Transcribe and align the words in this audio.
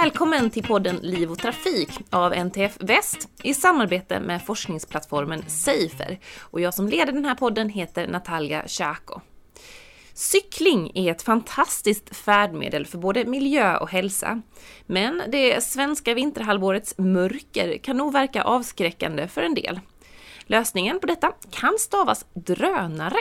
Välkommen 0.00 0.50
till 0.50 0.62
podden 0.62 0.96
Liv 0.96 1.30
och 1.30 1.38
Trafik 1.38 1.90
av 2.10 2.34
NTF 2.34 2.76
Väst 2.80 3.28
i 3.42 3.54
samarbete 3.54 4.20
med 4.20 4.42
forskningsplattformen 4.42 5.42
Safer. 5.48 6.18
Och 6.40 6.60
jag 6.60 6.74
som 6.74 6.88
leder 6.88 7.12
den 7.12 7.24
här 7.24 7.34
podden 7.34 7.68
heter 7.68 8.08
Natalia 8.08 8.68
Tjako. 8.68 9.20
Cykling 10.14 10.92
är 10.94 11.10
ett 11.10 11.22
fantastiskt 11.22 12.16
färdmedel 12.16 12.86
för 12.86 12.98
både 12.98 13.24
miljö 13.24 13.76
och 13.76 13.90
hälsa. 13.90 14.42
Men 14.86 15.22
det 15.28 15.64
svenska 15.64 16.14
vinterhalvårets 16.14 16.98
mörker 16.98 17.78
kan 17.78 17.96
nog 17.96 18.12
verka 18.12 18.42
avskräckande 18.42 19.28
för 19.28 19.42
en 19.42 19.54
del. 19.54 19.80
Lösningen 20.46 21.00
på 21.00 21.06
detta 21.06 21.32
kan 21.50 21.78
stavas 21.78 22.26
drönare. 22.34 23.20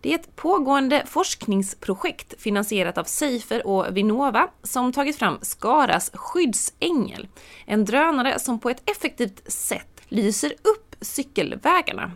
Det 0.00 0.10
är 0.10 0.14
ett 0.14 0.36
pågående 0.36 1.02
forskningsprojekt 1.06 2.34
finansierat 2.38 2.98
av 2.98 3.04
Seifer 3.04 3.66
och 3.66 3.96
Vinnova 3.96 4.48
som 4.62 4.92
tagit 4.92 5.16
fram 5.16 5.38
Skaras 5.42 6.10
skyddsängel. 6.14 7.28
En 7.66 7.84
drönare 7.84 8.38
som 8.38 8.58
på 8.60 8.70
ett 8.70 8.90
effektivt 8.90 9.52
sätt 9.52 10.02
lyser 10.08 10.50
upp 10.50 10.96
cykelvägarna. 11.00 12.12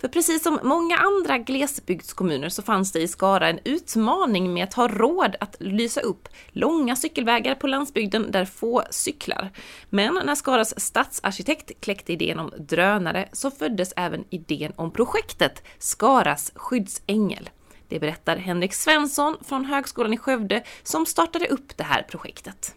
För 0.00 0.08
precis 0.08 0.42
som 0.42 0.58
många 0.62 0.96
andra 0.96 1.38
glesbygdskommuner 1.38 2.48
så 2.48 2.62
fanns 2.62 2.92
det 2.92 3.00
i 3.00 3.08
Skara 3.08 3.48
en 3.48 3.58
utmaning 3.64 4.54
med 4.54 4.64
att 4.64 4.74
ha 4.74 4.88
råd 4.88 5.36
att 5.40 5.56
lysa 5.60 6.00
upp 6.00 6.28
långa 6.48 6.96
cykelvägar 6.96 7.54
på 7.54 7.66
landsbygden 7.66 8.30
där 8.30 8.44
få 8.44 8.82
cyklar. 8.90 9.50
Men 9.90 10.20
när 10.24 10.34
Skaras 10.34 10.80
stadsarkitekt 10.80 11.80
kläckte 11.80 12.12
idén 12.12 12.38
om 12.38 12.52
drönare 12.58 13.28
så 13.32 13.50
föddes 13.50 13.92
även 13.96 14.24
idén 14.30 14.72
om 14.76 14.92
projektet 14.92 15.62
Skaras 15.78 16.52
skyddsängel. 16.54 17.50
Det 17.88 18.00
berättar 18.00 18.36
Henrik 18.36 18.74
Svensson 18.74 19.36
från 19.44 19.64
Högskolan 19.64 20.12
i 20.12 20.16
Skövde 20.16 20.64
som 20.82 21.06
startade 21.06 21.48
upp 21.48 21.76
det 21.76 21.84
här 21.84 22.02
projektet. 22.02 22.74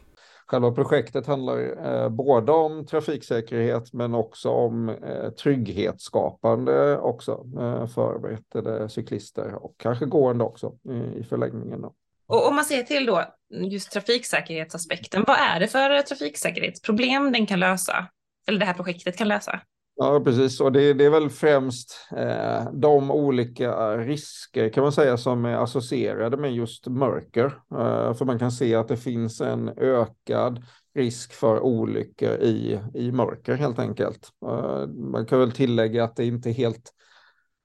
Själva 0.52 0.72
projektet 0.72 1.28
handlar 1.28 1.86
eh, 1.86 2.10
både 2.10 2.52
om 2.52 2.86
trafiksäkerhet 2.86 3.94
men 3.94 4.16
också 4.16 4.50
om 4.50 4.90
eh, 4.90 5.30
trygghetsskapande 5.30 6.98
också 6.98 7.46
eh, 7.60 7.88
för 7.88 8.88
cyklister 8.88 9.56
och 9.56 9.76
kanske 9.78 10.06
gående 10.06 10.44
också 10.44 10.74
i, 10.90 11.20
i 11.20 11.24
förlängningen. 11.24 11.82
Då. 11.82 11.94
Och 12.28 12.48
om 12.48 12.56
man 12.56 12.66
ser 12.66 12.84
till 12.84 13.06
då 13.06 13.24
just 13.50 13.92
trafiksäkerhetsaspekten, 13.92 15.24
vad 15.28 15.38
är 15.38 15.60
det 15.60 15.68
för 15.68 16.02
trafiksäkerhetsproblem 16.02 17.32
den 17.32 17.46
kan 17.46 17.60
lösa? 17.60 18.08
Eller 18.48 18.60
det 18.60 18.66
här 18.66 18.74
projektet 18.74 19.18
kan 19.18 19.28
lösa? 19.28 19.62
Ja, 20.04 20.22
precis. 20.24 20.60
Och 20.60 20.72
det, 20.72 20.94
det 20.94 21.06
är 21.06 21.10
väl 21.10 21.30
främst 21.30 22.08
eh, 22.18 22.72
de 22.74 23.12
olika 23.12 23.98
risker 23.98 24.70
kan 24.70 24.84
man 24.84 24.92
säga 24.92 25.18
som 25.18 25.46
är 25.46 25.56
associerade 25.56 26.38
med 26.38 26.54
just 26.54 26.88
mörker. 26.88 27.46
Eh, 27.72 28.14
för 28.14 28.26
man 28.26 28.40
kan 28.40 28.52
se 28.52 28.76
att 28.76 28.88
det 28.88 28.98
finns 28.98 29.42
en 29.42 29.70
ökad 29.78 30.64
risk 30.96 31.34
för 31.34 31.60
olyckor 31.60 32.30
i, 32.30 32.80
i 32.94 33.12
mörker 33.12 33.54
helt 33.54 33.80
enkelt. 33.80 34.30
Eh, 34.46 34.88
man 34.88 35.26
kan 35.26 35.40
väl 35.40 35.52
tillägga 35.52 36.04
att 36.04 36.16
det 36.16 36.26
inte 36.26 36.50
är 36.50 36.54
helt 36.54 36.92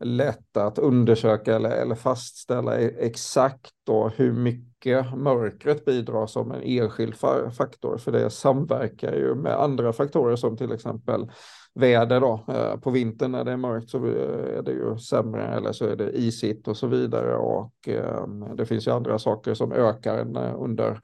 lätt 0.05 0.57
att 0.57 0.79
undersöka 0.79 1.57
eller, 1.57 1.71
eller 1.71 1.95
fastställa 1.95 2.81
e-, 2.81 2.95
exakt 2.99 3.71
då 3.87 4.09
hur 4.09 4.33
mycket 4.33 5.17
mörkret 5.17 5.85
bidrar 5.85 6.27
som 6.27 6.53
en 6.53 6.63
enskild 6.63 7.15
faktor. 7.57 7.99
För 7.99 8.13
det 8.13 8.31
samverkar 8.31 9.13
ju 9.13 9.35
med 9.35 9.63
andra 9.63 9.93
faktorer 9.93 10.37
som 10.37 10.57
till 10.57 10.73
exempel 10.73 11.31
väder 11.77 12.21
då. 12.21 12.45
Eh, 12.49 12.77
på 12.77 12.91
vintern 12.91 13.33
när 13.33 13.45
det 13.45 13.53
är 13.53 13.57
mörkt 13.57 13.91
så 13.91 14.07
eh, 14.07 14.59
är 14.59 14.63
det 14.63 14.73
ju 14.73 14.99
sämre 14.99 15.47
eller 15.47 15.73
så 15.73 15.87
är 15.87 15.97
det 15.97 16.19
isigt 16.19 16.69
och 16.69 16.77
så 16.77 16.87
vidare 16.87 17.37
och 17.37 17.73
ehm, 17.87 18.57
det 18.57 18.67
finns 18.67 18.87
ju 18.87 18.91
andra 18.91 19.19
saker 19.19 19.55
som 19.55 19.73
ökar 19.73 20.19
eh, 20.19 20.63
under 20.63 21.01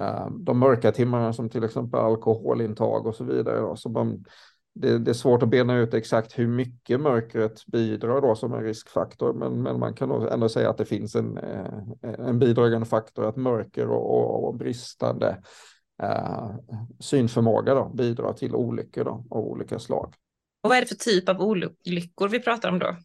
ehm, 0.00 0.44
de 0.44 0.58
mörka 0.58 0.92
timmarna 0.92 1.32
som 1.32 1.48
till 1.48 1.64
exempel 1.64 2.00
alkoholintag 2.00 3.06
och 3.06 3.14
så 3.14 3.24
vidare. 3.24 3.60
Då. 3.60 3.76
Så 3.76 3.88
man, 3.88 4.24
det, 4.74 4.98
det, 4.98 5.10
är 5.10 5.14
svårt 5.14 5.42
att 5.42 5.48
bena 5.48 5.78
ut 5.78 5.94
exakt 5.94 6.38
hur 6.38 6.48
mycket 6.48 7.00
mörkret 7.00 7.66
bidrar 7.66 8.20
då 8.20 8.34
som 8.34 8.52
en 8.54 8.62
riskfaktor, 8.62 9.32
men, 9.32 9.62
men 9.62 9.80
man 9.80 9.94
kan 9.94 10.08
nog 10.08 10.32
ändå 10.32 10.48
säga 10.48 10.70
att 10.70 10.78
det 10.78 10.84
finns 10.84 11.14
en, 11.14 11.38
en 12.02 12.38
bidragande 12.38 12.86
faktor 12.86 13.24
att 13.24 13.36
mörker 13.36 13.88
och, 13.88 14.18
och, 14.18 14.48
och 14.48 14.54
bristande 14.54 15.36
eh, 16.02 16.50
synförmåga 16.98 17.74
då, 17.74 17.90
bidrar 17.94 18.32
till 18.32 18.54
olyckor 18.54 19.04
då, 19.04 19.24
av 19.30 19.44
olika 19.44 19.78
slag. 19.78 20.14
Och 20.62 20.70
vad 20.70 20.76
är 20.76 20.80
det 20.80 20.86
för 20.86 20.94
typ 20.94 21.28
av 21.28 21.40
olyckor 21.40 22.28
vi 22.28 22.40
pratar 22.40 22.68
om 22.68 22.78
då? 22.78 22.96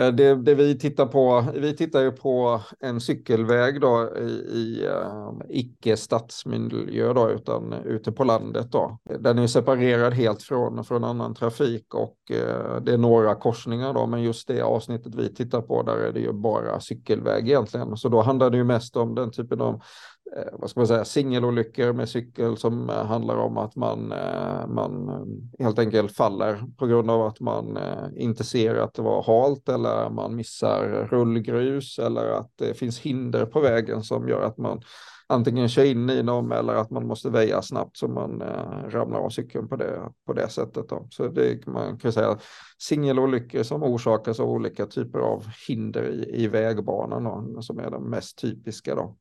Eh, 0.00 0.08
det, 0.08 0.34
det, 0.34 0.54
vi 0.54 0.78
tittar 0.78 1.06
på, 1.06 1.44
vi 1.54 1.76
tittar 1.76 2.00
ju 2.00 2.12
på 2.12 2.60
en 2.80 3.00
cykelväg 3.00 3.80
då 3.80 4.10
i, 4.18 4.30
i 4.58 4.88
uh, 4.88 5.32
icke 5.48 5.96
stadsmiljö 5.96 7.12
då, 7.12 7.30
utan 7.30 7.72
ute 7.72 8.12
på 8.12 8.24
landet 8.24 8.72
då. 8.72 8.98
Den 9.20 9.38
är 9.38 9.46
separerad 9.46 10.12
helt 10.12 10.42
från, 10.42 10.84
från 10.84 11.04
annan 11.04 11.34
trafik 11.34 11.94
och 11.94 12.16
uh, 12.30 12.80
det 12.82 12.92
är 12.92 12.98
några 12.98 13.34
korsningar 13.34 13.94
då, 13.94 14.06
men 14.06 14.22
just 14.22 14.48
det 14.48 14.62
avsnittet 14.62 15.14
vi 15.14 15.34
tittar 15.34 15.60
på 15.60 15.82
där 15.82 15.96
är 15.96 16.12
det 16.12 16.20
ju 16.20 16.32
bara 16.32 16.80
cykelväg 16.80 17.48
egentligen. 17.48 17.96
Så 17.96 18.08
då 18.08 18.22
handlar 18.22 18.50
det 18.50 18.56
ju 18.56 18.64
mest 18.64 18.96
om 18.96 19.14
den 19.14 19.30
typen 19.30 19.60
av 19.60 19.74
Eh, 19.74 20.13
Eh, 20.32 20.52
vad 20.52 20.70
ska 20.70 20.80
man 20.80 20.86
säga, 20.86 21.04
singelolyckor 21.04 21.92
med 21.92 22.08
cykel 22.08 22.56
som 22.56 22.90
eh, 22.90 23.04
handlar 23.04 23.36
om 23.36 23.58
att 23.58 23.76
man, 23.76 24.12
eh, 24.12 24.66
man 24.66 25.10
helt 25.58 25.78
enkelt 25.78 26.16
faller 26.16 26.62
på 26.76 26.86
grund 26.86 27.10
av 27.10 27.22
att 27.22 27.40
man 27.40 27.78
inte 28.16 28.44
ser 28.44 28.74
att 28.74 28.94
det 28.94 29.02
var 29.02 29.22
halt 29.22 29.68
eller 29.68 30.10
man 30.10 30.36
missar 30.36 31.08
rullgrus 31.10 31.98
eller 31.98 32.28
att 32.28 32.50
det 32.54 32.74
finns 32.74 33.00
hinder 33.00 33.46
på 33.46 33.60
vägen 33.60 34.02
som 34.02 34.28
gör 34.28 34.42
att 34.42 34.58
man 34.58 34.82
antingen 35.26 35.68
kör 35.68 35.84
in 35.84 36.10
i 36.10 36.22
dem 36.22 36.52
eller 36.52 36.74
att 36.74 36.90
man 36.90 37.06
måste 37.06 37.30
väja 37.30 37.62
snabbt 37.62 37.96
så 37.96 38.08
man 38.08 38.42
ramlar 38.88 39.18
av 39.18 39.30
cykeln 39.30 39.68
på 39.68 39.76
det, 39.76 40.00
på 40.26 40.32
det 40.32 40.48
sättet. 40.48 40.88
Då. 40.88 41.08
Så 41.10 41.28
det, 41.28 41.66
man 41.66 41.98
kan 41.98 42.12
säga 42.12 42.38
singelolyckor 42.78 43.62
som 43.62 43.82
orsakas 43.82 44.40
av 44.40 44.50
olika 44.50 44.86
typer 44.86 45.18
av 45.18 45.46
hinder 45.68 46.08
i, 46.10 46.42
i 46.42 46.48
vägbanan 46.48 47.24
då, 47.24 47.62
som 47.62 47.78
är 47.78 47.90
de 47.90 48.10
mest 48.10 48.38
typiska. 48.38 48.94
Då. 48.94 49.16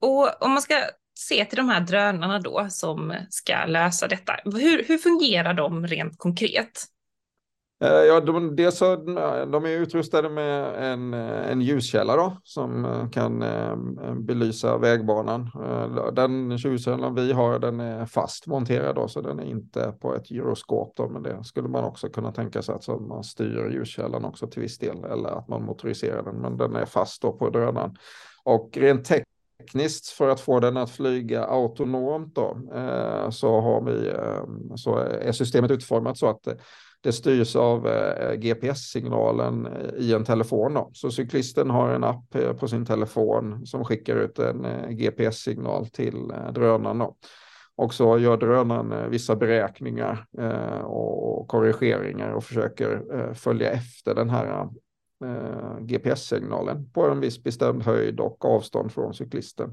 Och 0.00 0.42
om 0.42 0.50
man 0.50 0.62
ska 0.62 0.74
se 1.18 1.44
till 1.44 1.56
de 1.56 1.68
här 1.68 1.80
drönarna 1.80 2.38
då 2.38 2.66
som 2.70 3.14
ska 3.30 3.64
lösa 3.66 4.08
detta, 4.08 4.36
hur, 4.44 4.84
hur 4.84 4.98
fungerar 4.98 5.54
de 5.54 5.86
rent 5.86 6.18
konkret? 6.18 6.88
Eh, 7.84 7.90
ja, 7.90 8.20
de, 8.20 8.56
dels 8.56 8.78
så, 8.78 8.96
de 9.46 9.64
är 9.64 9.68
utrustade 9.68 10.28
med 10.28 10.74
en, 10.92 11.14
en 11.14 11.60
ljuskälla 11.60 12.16
då, 12.16 12.40
som 12.44 12.84
eh, 12.84 13.10
kan 13.10 13.42
eh, 13.42 13.76
belysa 14.14 14.78
vägbanan. 14.78 15.50
Den 16.12 16.50
ljuskällan 16.56 17.14
vi 17.14 17.32
har 17.32 17.58
den 17.58 17.80
är 17.80 18.06
fast 18.06 18.46
monterad 18.46 18.94
då, 18.94 19.08
så 19.08 19.20
den 19.20 19.38
är 19.38 19.44
inte 19.44 19.94
på 20.00 20.14
ett 20.14 20.30
gyroskop. 20.30 20.92
Då, 20.96 21.08
men 21.08 21.22
det 21.22 21.44
skulle 21.44 21.68
man 21.68 21.84
också 21.84 22.08
kunna 22.08 22.32
tänka 22.32 22.62
sig 22.62 22.74
att 22.74 22.88
man 22.88 23.24
styr 23.24 23.70
ljuskällan 23.72 24.24
också 24.24 24.46
till 24.46 24.62
viss 24.62 24.78
del 24.78 25.04
eller 25.04 25.28
att 25.28 25.48
man 25.48 25.64
motoriserar 25.64 26.22
den. 26.22 26.34
Men 26.34 26.56
den 26.56 26.76
är 26.76 26.86
fast 26.86 27.22
då 27.22 27.32
på 27.32 27.50
drönaren. 27.50 27.96
Och 28.44 28.70
rent 28.76 29.04
tekniskt 29.04 29.33
tekniskt 29.64 30.08
för 30.08 30.28
att 30.28 30.40
få 30.40 30.60
den 30.60 30.76
att 30.76 30.90
flyga 30.90 31.44
autonomt 31.44 32.34
då, 32.34 32.58
eh, 32.74 33.30
så, 33.30 33.60
har 33.60 33.84
vi, 33.84 34.08
eh, 34.08 34.74
så 34.76 34.96
är 34.98 35.32
systemet 35.32 35.70
utformat 35.70 36.18
så 36.18 36.26
att 36.26 36.46
eh, 36.46 36.54
det 37.04 37.12
styrs 37.12 37.56
av 37.56 37.88
eh, 37.88 38.34
GPS-signalen 38.34 39.66
eh, 39.66 39.94
i 39.98 40.14
en 40.14 40.24
telefon. 40.24 40.74
Då. 40.74 40.90
Så 40.92 41.10
cyklisten 41.10 41.70
har 41.70 41.88
en 41.88 42.04
app 42.04 42.34
eh, 42.34 42.52
på 42.52 42.68
sin 42.68 42.86
telefon 42.86 43.66
som 43.66 43.84
skickar 43.84 44.16
ut 44.16 44.38
en 44.38 44.66
GPS-signal 44.90 45.86
till 45.86 46.32
drönaren. 46.54 46.98
Då. 46.98 47.16
Och 47.76 47.94
så 47.94 48.18
gör 48.18 48.36
drönaren 48.36 49.10
vissa 49.10 49.36
beräkningar 49.36 50.26
och 50.84 51.48
korrigeringar 51.48 52.32
och 52.32 52.44
försöker 52.44 53.02
följa 53.34 53.70
efter 53.70 54.14
den 54.14 54.30
här 54.30 54.68
eh, 55.24 55.78
GPS-signalen 55.80 56.90
på 56.90 57.08
en 57.08 57.20
viss 57.20 57.42
bestämd 57.42 57.82
höjd 57.82 58.20
och 58.20 58.44
avstånd 58.44 58.92
från 58.92 59.14
cyklisten. 59.14 59.70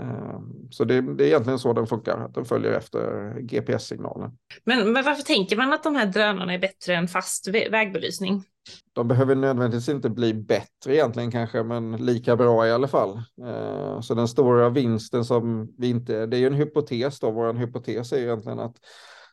Eh, 0.00 0.40
så 0.70 0.84
det, 0.84 1.00
det, 1.00 1.24
är 1.24 1.26
egentligen 1.26 1.58
så 1.58 1.72
den 1.72 1.86
funkar, 1.86 2.18
att 2.18 2.34
den 2.34 2.44
följer 2.44 2.72
efter 2.72 3.34
GPS-signalen. 3.40 4.30
Men, 4.64 4.92
men 4.92 5.04
varför 5.04 5.22
tänker 5.22 5.56
man 5.56 5.72
att 5.72 5.82
de 5.82 5.94
här 5.94 6.06
drönarna 6.06 6.54
är 6.54 6.58
bättre 6.58 6.94
än 6.94 7.08
fast 7.08 7.48
vägbelysning? 7.48 8.44
De 8.92 9.08
behöver 9.08 9.34
nödvändigtvis 9.34 9.88
inte 9.88 10.10
bli 10.10 10.34
bättre 10.34 10.94
egentligen 10.94 11.30
kanske, 11.30 11.62
men 11.62 11.96
lika 11.96 12.36
bra 12.36 12.66
i 12.66 12.72
alla 12.72 12.88
fall. 12.88 13.22
Eh, 13.46 14.00
så 14.00 14.14
den 14.14 14.28
stora 14.28 14.68
vinsten 14.68 15.24
som 15.24 15.74
vi 15.78 15.88
inte, 15.88 16.26
det 16.26 16.36
är 16.36 16.38
ju 16.38 16.46
en 16.46 16.54
hypotes 16.54 17.20
då, 17.20 17.30
vår 17.30 17.52
hypotes 17.52 18.12
är 18.12 18.18
egentligen 18.18 18.58
att 18.58 18.76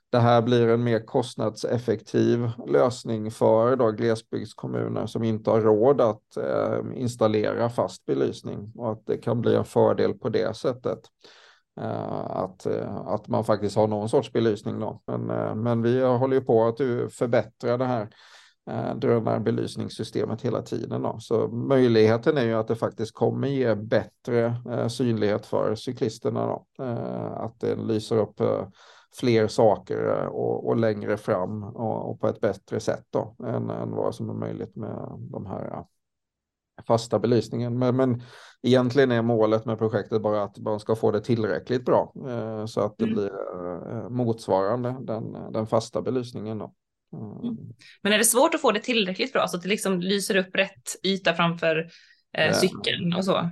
det 0.09 0.19
här 0.19 0.41
blir 0.41 0.67
en 0.67 0.83
mer 0.83 1.05
kostnadseffektiv 1.05 2.49
lösning 2.67 3.31
för 3.31 3.75
då 3.75 3.91
glesbygdskommuner 3.91 5.05
som 5.05 5.23
inte 5.23 5.49
har 5.49 5.61
råd 5.61 6.01
att 6.01 6.37
eh, 6.37 6.79
installera 6.95 7.69
fast 7.69 8.05
belysning 8.05 8.71
och 8.75 8.91
att 8.91 9.05
det 9.05 9.17
kan 9.17 9.41
bli 9.41 9.55
en 9.55 9.65
fördel 9.65 10.13
på 10.13 10.29
det 10.29 10.55
sättet. 10.55 10.99
Eh, 11.81 12.37
att, 12.37 12.65
eh, 12.65 12.95
att 12.95 13.27
man 13.27 13.43
faktiskt 13.43 13.75
har 13.75 13.87
någon 13.87 14.09
sorts 14.09 14.31
belysning 14.31 14.79
då. 14.79 15.01
Men, 15.07 15.29
eh, 15.29 15.55
men 15.55 15.81
vi 15.81 16.01
håller 16.01 16.35
ju 16.35 16.41
på 16.41 16.67
att 16.67 16.77
förbättra 17.13 17.77
det 17.77 17.85
här 17.85 18.09
eh, 18.69 18.95
drönarbelysningssystemet 18.95 20.41
hela 20.41 20.61
tiden. 20.61 21.01
Då. 21.01 21.17
Så 21.19 21.47
möjligheten 21.47 22.37
är 22.37 22.45
ju 22.45 22.53
att 22.53 22.67
det 22.67 22.75
faktiskt 22.75 23.13
kommer 23.13 23.47
ge 23.47 23.75
bättre 23.75 24.55
eh, 24.71 24.87
synlighet 24.87 25.45
för 25.45 25.75
cyklisterna. 25.75 26.45
Då. 26.45 26.83
Eh, 26.83 27.31
att 27.31 27.59
det 27.59 27.75
lyser 27.75 28.17
upp 28.17 28.39
eh, 28.39 28.67
fler 29.15 29.47
saker 29.47 30.21
eh, 30.21 30.27
och, 30.27 30.67
och 30.67 30.77
längre 30.77 31.17
fram 31.17 31.63
och, 31.63 32.09
och, 32.09 32.19
på 32.19 32.27
ett 32.27 32.41
bättre 32.41 32.79
sätt 32.79 33.05
då, 33.09 33.35
än, 33.45 33.69
än 33.69 33.91
vad 33.91 34.15
som 34.15 34.29
är 34.29 34.33
möjligt 34.33 34.75
med 34.75 35.17
de 35.31 35.45
här 35.45 35.83
fasta 36.87 37.19
belysningen. 37.19 37.79
Men, 37.79 37.95
men 37.95 38.21
egentligen 38.61 39.11
är 39.11 39.21
målet 39.21 39.65
med 39.65 39.77
projektet 39.77 40.21
bara 40.21 40.43
att 40.43 40.57
man 40.57 40.79
ska 40.79 40.95
få 40.95 41.11
det 41.11 41.21
tillräckligt 41.21 41.85
bra 41.85 42.13
eh, 42.29 42.65
så 42.65 42.81
att 42.81 42.97
det 42.97 43.05
mm. 43.05 43.15
blir 43.15 43.31
eh, 43.91 44.09
motsvarande 44.09 44.95
den, 45.01 45.53
den 45.53 45.67
fasta 45.67 46.01
belysningen. 46.01 46.57
Då. 46.57 46.73
Mm. 47.13 47.57
Men 48.01 48.13
är 48.13 48.17
det 48.17 48.23
svårt 48.23 48.55
att 48.55 48.61
få 48.61 48.71
det 48.71 48.79
tillräckligt 48.79 49.33
bra 49.33 49.47
så 49.47 49.57
att 49.57 49.63
det 49.63 49.69
liksom 49.69 49.99
lyser 49.99 50.35
upp 50.35 50.55
rätt 50.55 50.95
yta 51.03 51.33
framför 51.33 51.89
eh, 52.37 52.53
cykeln 52.53 53.13
och 53.17 53.25
så? 53.25 53.49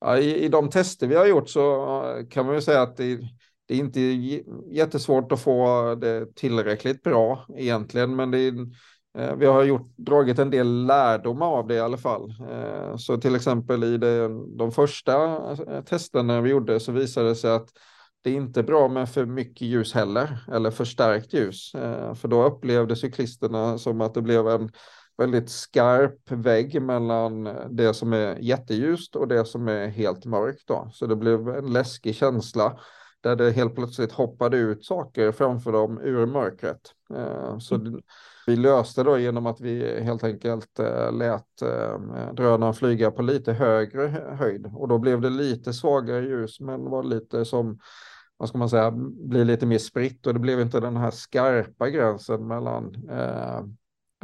Ja, 0.00 0.18
i, 0.18 0.44
I 0.44 0.48
de 0.48 0.70
tester 0.70 1.06
vi 1.06 1.14
har 1.14 1.26
gjort 1.26 1.48
så 1.48 2.26
kan 2.30 2.46
man 2.46 2.54
ju 2.54 2.60
säga 2.60 2.82
att 2.82 2.96
det, 2.96 3.18
det 3.66 3.74
är 3.74 3.78
inte 3.78 4.00
jättesvårt 4.70 5.32
att 5.32 5.40
få 5.40 5.94
det 5.94 6.34
tillräckligt 6.34 7.02
bra 7.02 7.46
egentligen, 7.56 8.16
men 8.16 8.30
det 8.30 8.38
är 8.38 8.52
Eh, 9.18 9.36
vi 9.36 9.46
har 9.46 9.64
gjort, 9.64 9.96
dragit 9.96 10.38
en 10.38 10.50
del 10.50 10.86
lärdomar 10.86 11.46
av 11.46 11.66
det 11.66 11.74
i 11.74 11.80
alla 11.80 11.96
fall. 11.96 12.34
Eh, 12.50 12.96
så 12.96 13.16
till 13.16 13.34
exempel 13.34 13.84
i 13.84 13.98
det, 13.98 14.28
de 14.58 14.72
första 14.72 15.36
eh, 15.52 15.84
testerna 15.84 16.40
vi 16.40 16.50
gjorde 16.50 16.80
så 16.80 16.92
visade 16.92 17.28
det 17.28 17.34
sig 17.34 17.50
att 17.50 17.68
det 18.22 18.30
är 18.30 18.34
inte 18.34 18.62
bra 18.62 18.88
med 18.88 19.08
för 19.08 19.26
mycket 19.26 19.62
ljus 19.62 19.94
heller, 19.94 20.44
eller 20.52 20.70
förstärkt 20.70 21.32
ljus. 21.32 21.74
Eh, 21.74 22.14
för 22.14 22.28
då 22.28 22.44
upplevde 22.44 22.96
cyklisterna 22.96 23.78
som 23.78 24.00
att 24.00 24.14
det 24.14 24.22
blev 24.22 24.48
en 24.48 24.70
väldigt 25.18 25.50
skarp 25.50 26.30
vägg 26.30 26.82
mellan 26.82 27.44
det 27.70 27.94
som 27.94 28.12
är 28.12 28.38
jätteljust 28.38 29.16
och 29.16 29.28
det 29.28 29.44
som 29.44 29.68
är 29.68 29.88
helt 29.88 30.24
mörkt. 30.24 30.66
Då. 30.66 30.88
Så 30.92 31.06
det 31.06 31.16
blev 31.16 31.48
en 31.48 31.72
läskig 31.72 32.14
känsla 32.14 32.78
där 33.24 33.36
det 33.36 33.50
helt 33.50 33.74
plötsligt 33.74 34.12
hoppade 34.12 34.56
ut 34.56 34.84
saker 34.84 35.32
framför 35.32 35.72
dem 35.72 36.00
ur 36.00 36.26
mörkret. 36.26 36.80
Så 37.60 37.74
mm. 37.74 38.00
Vi 38.46 38.56
löste 38.56 39.02
då 39.02 39.18
genom 39.18 39.46
att 39.46 39.60
vi 39.60 40.00
helt 40.02 40.24
enkelt 40.24 40.78
eh, 40.78 41.12
lät 41.12 41.62
eh, 41.62 42.32
drönaren 42.32 42.74
flyga 42.74 43.10
på 43.10 43.22
lite 43.22 43.52
högre 43.52 44.34
höjd 44.38 44.70
och 44.74 44.88
då 44.88 44.98
blev 44.98 45.20
det 45.20 45.30
lite 45.30 45.72
svagare 45.72 46.24
ljus 46.24 46.60
men 46.60 46.84
var 46.84 47.02
lite 47.02 47.44
som 47.44 47.78
vad 48.36 48.48
ska 48.48 48.58
man 48.58 48.70
säga, 48.70 48.90
blir 49.28 49.44
lite 49.44 49.66
mer 49.66 49.78
spritt 49.78 50.26
och 50.26 50.34
det 50.34 50.40
blev 50.40 50.60
inte 50.60 50.80
den 50.80 50.96
här 50.96 51.10
skarpa 51.10 51.90
gränsen 51.90 52.46
mellan 52.46 53.08
eh, 53.10 53.58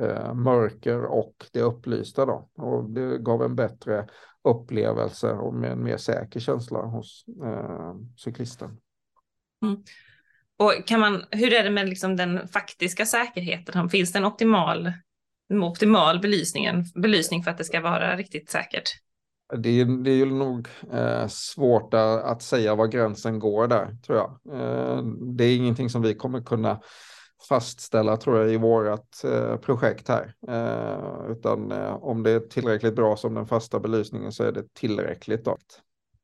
eh, 0.06 0.34
mörker 0.34 1.04
och 1.04 1.46
det 1.52 1.62
upplysta 1.62 2.26
då. 2.26 2.48
Och 2.54 2.90
det 2.90 3.18
gav 3.18 3.42
en 3.42 3.56
bättre 3.56 4.06
upplevelse 4.44 5.32
och 5.32 5.54
med 5.54 5.72
en 5.72 5.84
mer 5.84 5.96
säker 5.96 6.40
känsla 6.40 6.82
hos 6.82 7.24
eh, 7.44 7.94
cyklisten. 8.16 8.80
Mm. 9.62 9.82
Och 10.58 10.86
kan 10.86 11.00
man, 11.00 11.24
hur 11.30 11.52
är 11.52 11.64
det 11.64 11.70
med 11.70 11.88
liksom 11.88 12.16
den 12.16 12.48
faktiska 12.48 13.06
säkerheten? 13.06 13.88
Finns 13.88 14.12
det 14.12 14.18
en 14.18 14.24
optimal, 14.24 14.92
optimal 15.62 16.20
belysningen, 16.20 16.84
belysning 16.94 17.42
för 17.42 17.50
att 17.50 17.58
det 17.58 17.64
ska 17.64 17.80
vara 17.80 18.16
riktigt 18.16 18.50
säkert? 18.50 18.90
Det 19.56 19.80
är, 19.80 20.04
det 20.04 20.10
är 20.10 20.16
ju 20.16 20.26
nog 20.26 20.68
eh, 20.92 21.26
svårt 21.26 21.94
att, 21.94 22.24
att, 22.24 22.42
säga 22.42 22.74
var 22.74 22.86
gränsen 22.86 23.38
går 23.38 23.68
där, 23.68 23.96
tror 24.06 24.18
jag. 24.18 24.30
Eh, 24.54 25.02
det 25.36 25.44
är 25.44 25.56
ingenting 25.56 25.90
som 25.90 26.02
vi 26.02 26.14
kommer 26.14 26.42
kunna 26.42 26.80
fastställa, 27.48 28.16
tror 28.16 28.38
jag, 28.38 28.52
i 28.52 28.56
vårt 28.56 29.24
eh, 29.24 29.56
projekt 29.56 30.08
här. 30.08 30.34
Eh, 30.48 31.30
utan 31.30 31.72
eh, 31.72 31.94
om 31.94 32.22
det 32.22 32.30
är 32.30 32.40
tillräckligt 32.40 32.94
bra 32.94 33.16
som 33.16 33.34
den 33.34 33.46
fasta 33.46 33.80
belysningen 33.80 34.32
så 34.32 34.44
är 34.44 34.52
det 34.52 34.74
tillräckligt. 34.74 35.44
Då. 35.44 35.56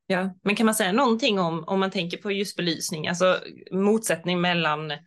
Ja, 0.09 0.29
men 0.43 0.55
kan 0.55 0.65
man 0.65 0.75
säga 0.75 0.91
någonting 0.91 1.39
om, 1.39 1.63
om 1.67 1.79
man 1.79 1.91
tänker 1.91 2.17
på 2.17 2.31
just 2.31 2.57
belysning, 2.57 3.07
alltså 3.07 3.39
motsättning 3.71 4.41
mellan 4.41 4.91
eh, 4.91 4.97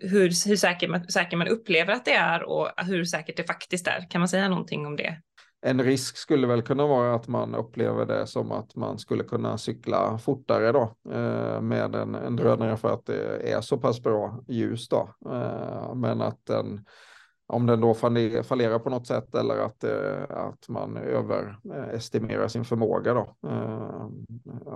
hur, 0.00 0.48
hur 0.48 0.56
säker, 0.56 0.88
man, 0.88 1.08
säker 1.08 1.36
man 1.36 1.48
upplever 1.48 1.92
att 1.92 2.04
det 2.04 2.14
är 2.14 2.42
och 2.42 2.68
hur 2.76 3.04
säkert 3.04 3.36
det 3.36 3.44
faktiskt 3.44 3.86
är? 3.86 4.10
Kan 4.10 4.20
man 4.20 4.28
säga 4.28 4.48
någonting 4.48 4.86
om 4.86 4.96
det? 4.96 5.20
En 5.66 5.82
risk 5.82 6.16
skulle 6.16 6.46
väl 6.46 6.62
kunna 6.62 6.86
vara 6.86 7.14
att 7.14 7.28
man 7.28 7.54
upplever 7.54 8.06
det 8.06 8.26
som 8.26 8.52
att 8.52 8.76
man 8.76 8.98
skulle 8.98 9.24
kunna 9.24 9.58
cykla 9.58 10.18
fortare 10.18 10.72
då 10.72 10.96
eh, 11.12 11.60
med 11.60 11.94
en, 11.94 12.14
en 12.14 12.36
drönare 12.36 12.76
för 12.76 12.94
att 12.94 13.06
det 13.06 13.52
är 13.52 13.60
så 13.60 13.78
pass 13.78 14.02
bra 14.02 14.44
ljus 14.48 14.88
då. 14.88 15.08
Eh, 15.30 15.94
men 15.94 16.20
att 16.20 16.46
den 16.46 16.84
om 17.48 17.66
den 17.66 17.80
då 17.80 17.94
fallerar 17.94 18.78
på 18.78 18.90
något 18.90 19.06
sätt 19.06 19.34
eller 19.34 19.58
att, 19.58 19.84
eh, 19.84 20.22
att 20.28 20.68
man 20.68 20.96
överestimerar 20.96 22.48
sin 22.48 22.64
förmåga 22.64 23.14
då. 23.14 23.36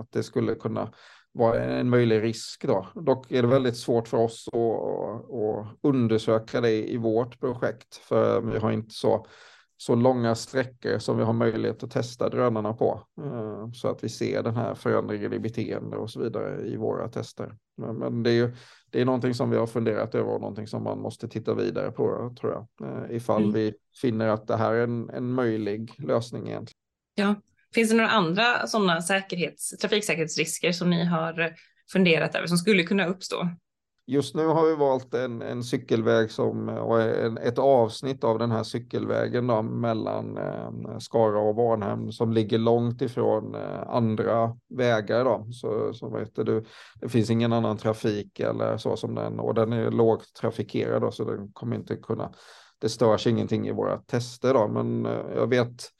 Att 0.00 0.12
det 0.12 0.22
skulle 0.22 0.54
kunna 0.54 0.92
vara 1.32 1.64
en 1.64 1.90
möjlig 1.90 2.22
risk 2.22 2.64
då. 2.66 2.86
Dock 2.94 3.32
är 3.32 3.42
det 3.42 3.48
väldigt 3.48 3.76
svårt 3.76 4.08
för 4.08 4.16
oss 4.16 4.48
att, 4.52 5.30
att 5.30 5.78
undersöka 5.82 6.60
det 6.60 6.90
i 6.90 6.96
vårt 6.96 7.40
projekt 7.40 7.96
för 7.96 8.40
vi 8.40 8.58
har 8.58 8.72
inte 8.72 8.94
så 8.94 9.26
så 9.80 9.94
långa 9.94 10.34
sträckor 10.34 10.98
som 10.98 11.16
vi 11.16 11.24
har 11.24 11.32
möjlighet 11.32 11.82
att 11.82 11.90
testa 11.90 12.28
drönarna 12.28 12.72
på. 12.72 13.02
Eh, 13.22 13.70
så 13.72 13.88
att 13.88 14.04
vi 14.04 14.08
ser 14.08 14.42
den 14.42 14.56
här 14.56 14.74
förändringen 14.74 15.32
i 15.32 15.38
beteende 15.38 15.96
och 15.96 16.10
så 16.10 16.20
vidare 16.20 16.66
i 16.66 16.76
våra 16.76 17.08
tester. 17.08 17.56
Men, 17.76 17.96
men 17.96 18.22
det 18.22 18.30
är 18.30 18.34
ju 18.34 18.54
det 18.90 19.00
är 19.00 19.04
någonting 19.04 19.34
som 19.34 19.50
vi 19.50 19.56
har 19.56 19.66
funderat 19.66 20.14
över 20.14 20.32
och 20.32 20.40
någonting 20.40 20.66
som 20.66 20.82
man 20.82 21.00
måste 21.00 21.28
titta 21.28 21.54
vidare 21.54 21.90
på 21.90 22.34
tror 22.40 22.52
jag. 22.52 22.88
Eh, 22.88 23.16
ifall 23.16 23.42
mm. 23.42 23.54
vi 23.54 23.74
finner 24.00 24.28
att 24.28 24.46
det 24.46 24.56
här 24.56 24.72
är 24.72 24.84
en, 24.84 25.10
en 25.10 25.32
möjlig 25.32 25.94
lösning 25.98 26.48
egentligen. 26.48 26.80
Ja. 27.14 27.34
Finns 27.74 27.90
det 27.90 27.96
några 27.96 28.10
andra 28.10 28.66
sådana 28.66 29.02
säkerhets, 29.02 29.70
trafiksäkerhetsrisker 29.70 30.72
som 30.72 30.90
ni 30.90 31.04
har 31.04 31.54
funderat 31.92 32.34
över 32.34 32.46
som 32.46 32.58
skulle 32.58 32.82
kunna 32.82 33.06
uppstå? 33.06 33.48
Just 34.06 34.34
nu 34.34 34.46
har 34.46 34.66
vi 34.66 34.76
valt 34.76 35.14
en, 35.14 35.42
en 35.42 35.64
cykelväg 35.64 36.30
som 36.30 36.68
och 36.68 37.02
en, 37.02 37.38
ett 37.38 37.58
avsnitt 37.58 38.24
av 38.24 38.38
den 38.38 38.50
här 38.50 38.62
cykelvägen 38.62 39.46
då, 39.46 39.62
mellan 39.62 40.36
eh, 40.36 40.98
Skara 40.98 41.40
och 41.40 41.56
Varnhem 41.56 42.12
som 42.12 42.32
ligger 42.32 42.58
långt 42.58 43.02
ifrån 43.02 43.54
eh, 43.54 43.82
andra 43.88 44.56
vägar. 44.68 45.24
Då. 45.24 45.46
Så, 45.52 45.92
så 45.94 46.10
vet 46.10 46.34
du, 46.34 46.64
det 47.00 47.08
finns 47.08 47.30
ingen 47.30 47.52
annan 47.52 47.76
trafik 47.76 48.40
eller 48.40 48.76
så 48.76 48.96
som 48.96 49.14
den 49.14 49.40
och 49.40 49.54
den 49.54 49.72
är 49.72 49.90
lågt 49.90 50.34
trafikerad 50.40 51.02
då, 51.02 51.10
så 51.10 51.24
den 51.24 51.52
kommer 51.52 51.76
inte 51.76 51.96
kunna. 51.96 52.32
Det 52.80 52.88
störs 52.88 53.26
ingenting 53.26 53.68
i 53.68 53.72
våra 53.72 53.96
tester 53.96 54.54
då, 54.54 54.68
men 54.68 55.06
eh, 55.06 55.34
jag 55.34 55.46
vet 55.46 55.90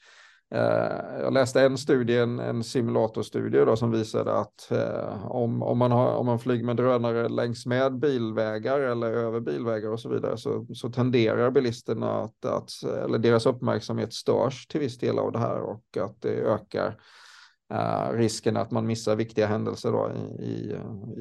Eh, 0.55 1.21
jag 1.21 1.33
läste 1.33 1.61
en 1.61 1.77
studie, 1.77 2.17
en, 2.17 2.39
en 2.39 2.63
simulatorstudie 2.63 3.65
då, 3.65 3.75
som 3.75 3.91
visade 3.91 4.33
att 4.33 4.71
eh, 4.71 5.31
om, 5.31 5.63
om, 5.63 5.77
man 5.77 5.91
har, 5.91 6.13
om 6.13 6.25
man 6.25 6.39
flyger 6.39 6.65
med 6.65 6.75
drönare 6.75 7.29
längs 7.29 7.65
med 7.65 7.99
bilvägar 7.99 8.79
eller 8.79 9.13
över 9.13 9.39
bilvägar 9.39 9.89
och 9.89 9.99
så 9.99 10.09
vidare 10.09 10.37
så, 10.37 10.67
så 10.73 10.89
tenderar 10.89 11.51
bilisterna 11.51 12.11
att, 12.11 12.45
att, 12.45 12.69
eller 13.05 13.17
deras 13.17 13.45
uppmärksamhet 13.45 14.13
störs 14.13 14.67
till 14.67 14.79
viss 14.79 14.97
del 14.97 15.19
av 15.19 15.31
det 15.31 15.39
här 15.39 15.61
och 15.61 15.97
att 15.97 16.21
det 16.21 16.33
ökar 16.33 16.97
eh, 17.73 18.13
risken 18.13 18.57
att 18.57 18.71
man 18.71 18.85
missar 18.85 19.15
viktiga 19.15 19.47
händelser 19.47 19.91
då 19.91 20.11
i, 20.39 20.43
i, 20.43 20.75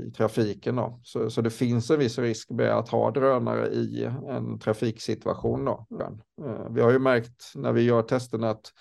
i 0.06 0.10
trafiken. 0.10 0.76
Då. 0.76 1.00
Så, 1.02 1.30
så 1.30 1.40
det 1.40 1.50
finns 1.50 1.90
en 1.90 1.98
viss 1.98 2.18
risk 2.18 2.50
med 2.50 2.78
att 2.78 2.88
ha 2.88 3.10
drönare 3.10 3.68
i 3.68 4.04
en 4.28 4.58
trafiksituation. 4.58 5.64
Då. 5.64 5.86
Eh, 6.44 6.70
vi 6.70 6.80
har 6.80 6.90
ju 6.90 6.98
märkt 6.98 7.52
när 7.54 7.72
vi 7.72 7.82
gör 7.82 8.02
testerna 8.02 8.50
att 8.50 8.72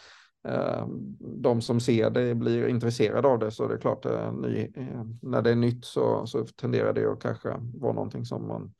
Eh, 0.48 0.88
de 1.19 1.62
som 1.62 1.79
ser 1.79 2.10
det 2.10 2.36
blir 2.36 2.67
intresserade 2.67 3.27
av 3.27 3.39
det 3.39 3.51
så 3.51 3.67
det 3.67 3.74
är 3.74 3.79
klart 3.79 4.05
eh, 4.05 4.27
eh, 4.27 5.03
när 5.22 5.41
det 5.41 5.51
är 5.51 5.55
nytt 5.55 5.86
så, 5.86 6.25
så 6.25 6.46
tenderar 6.46 6.93
det 6.93 7.12
att 7.12 7.22
kanske 7.22 7.50
vara 7.74 7.93
någonting 7.93 8.25
som 8.25 8.48
man 8.48 8.74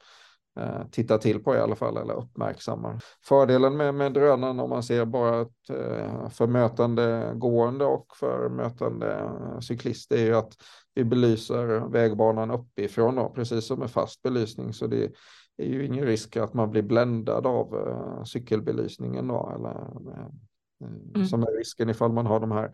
tittar 0.92 1.18
till 1.18 1.44
på 1.44 1.56
i 1.56 1.60
alla 1.60 1.76
fall 1.76 1.98
eller 1.98 2.14
uppmärksammar. 2.14 3.00
Fördelen 3.24 3.78
med, 3.78 3.96
med 3.96 4.14
drönaren 4.14 4.60
om 4.60 4.70
man 4.70 4.84
ser 4.84 5.06
bara 5.06 5.42
ett, 5.42 5.68
för 6.34 6.48
mötande 6.48 7.32
gående 7.36 7.86
och 7.86 8.06
för 8.16 8.50
mötande 8.50 9.32
cyklist 9.62 10.12
är 10.12 10.26
ju 10.26 10.36
att 10.36 10.54
vi 10.96 11.04
belyser 11.04 11.92
vägbanan 11.92 12.52
uppifrån 12.52 13.16
då, 13.16 13.30
precis 13.30 13.68
som 13.68 13.80
med 13.80 13.92
fast 13.92 14.22
belysning 14.22 14.74
så 14.74 14.88
det 14.88 15.12
är 15.58 15.68
ju 15.68 15.86
ingen 15.86 16.06
risk 16.06 16.38
att 16.38 16.54
man 16.54 16.72
blir 16.72 16.84
bländad 16.84 17.48
av 17.48 17.76
cykelbelysningen 18.26 19.28
då 19.28 19.54
eller 19.56 19.88
Mm. 20.82 21.26
Som 21.26 21.44
är 21.44 21.58
risken 21.58 21.90
ifall 21.90 22.12
man 22.12 22.26
har 22.26 22.40
de 22.40 22.52
här 22.52 22.72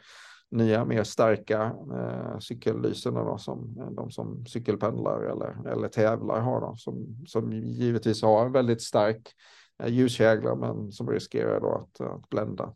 nya 0.52 0.86
mer 0.86 1.04
starka 1.04 1.76
eh, 1.94 2.40
cykellyserna 2.40 3.24
då, 3.24 3.38
som 3.38 3.78
eh, 3.80 3.92
de 3.92 4.12
som 4.12 4.46
cykelpendlar 4.46 5.24
eller, 5.24 5.72
eller 5.72 5.88
tävlar 5.88 6.40
har 6.40 6.62
då, 6.62 6.76
som, 6.78 7.26
som 7.28 7.54
givetvis 7.54 8.22
har 8.22 8.46
en 8.46 8.52
väldigt 8.52 8.82
stark 8.82 9.34
eh, 9.84 9.90
ljuskägla 9.90 10.56
men 10.56 10.92
som 10.92 11.10
riskerar 11.10 11.60
då 11.60 11.74
att, 11.76 12.02
att 12.02 12.30
blända. 12.30 12.74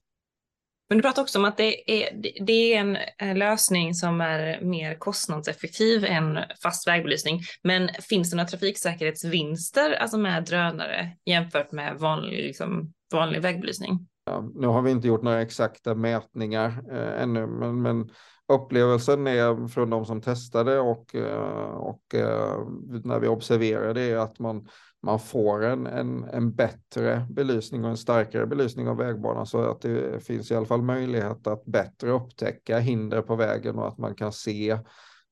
Men 0.90 0.98
du 0.98 1.02
pratar 1.02 1.22
också 1.22 1.40
om 1.40 1.46
att 1.46 1.58
det 1.58 1.92
är, 1.92 2.22
det 2.46 2.74
är 2.74 2.98
en 3.18 3.40
lösning 3.40 3.94
som 3.94 4.22
är 4.22 4.62
mer 4.62 4.96
kostnadseffektiv 4.96 6.06
än 6.06 6.40
fast 6.64 6.88
vägbelysning. 6.88 7.40
Men 7.64 7.90
finns 8.10 8.30
det 8.30 8.38
några 8.38 8.48
trafiksäkerhetsvinster 8.48 9.92
alltså 9.92 10.18
med 10.18 10.44
drönare 10.44 11.12
jämfört 11.26 11.72
med 11.72 11.98
vanlig 11.98 12.38
liksom, 12.38 12.94
vanlig 13.14 13.42
vägbelysning. 13.42 14.08
Nu 14.56 14.68
har 14.68 14.82
vi 14.82 14.92
inte 14.92 15.08
gjort 15.08 15.22
några 15.22 15.42
exakta 15.42 15.96
mätningar 15.96 16.84
eh, 16.92 17.22
ännu, 17.22 17.48
men, 17.48 17.82
men 17.82 18.10
upplevelsen 18.54 19.28
är 19.28 19.68
från 19.68 19.90
de 19.90 20.06
som 20.06 20.22
testade 20.22 20.80
och, 20.80 21.16
eh, 21.16 21.72
och 21.72 22.16
eh, 22.16 22.68
när 23.04 23.20
vi 23.20 23.28
observerade 23.28 24.02
är 24.02 24.18
att 24.18 24.40
man, 24.40 24.68
man 25.02 25.20
får 25.20 25.64
en, 25.64 25.88
en, 25.88 26.24
en 26.24 26.56
bättre 26.56 27.28
belysning 27.30 27.84
och 27.84 27.90
en 27.90 27.98
starkare 27.98 28.46
belysning 28.46 28.88
av 28.88 28.98
vägbanan 28.98 29.46
så 29.46 29.72
att 29.72 29.82
det 29.82 30.24
finns 30.26 30.52
i 30.52 30.56
alla 30.56 30.66
fall 30.66 30.82
möjlighet 30.82 31.48
att 31.48 31.66
bättre 31.66 32.12
upptäcka 32.12 32.80
hinder 32.80 33.22
på 33.22 33.36
vägen 33.36 33.80
och 33.80 33.88
att 33.88 33.98
man 33.98 34.16
kan 34.16 34.32
se 34.32 34.78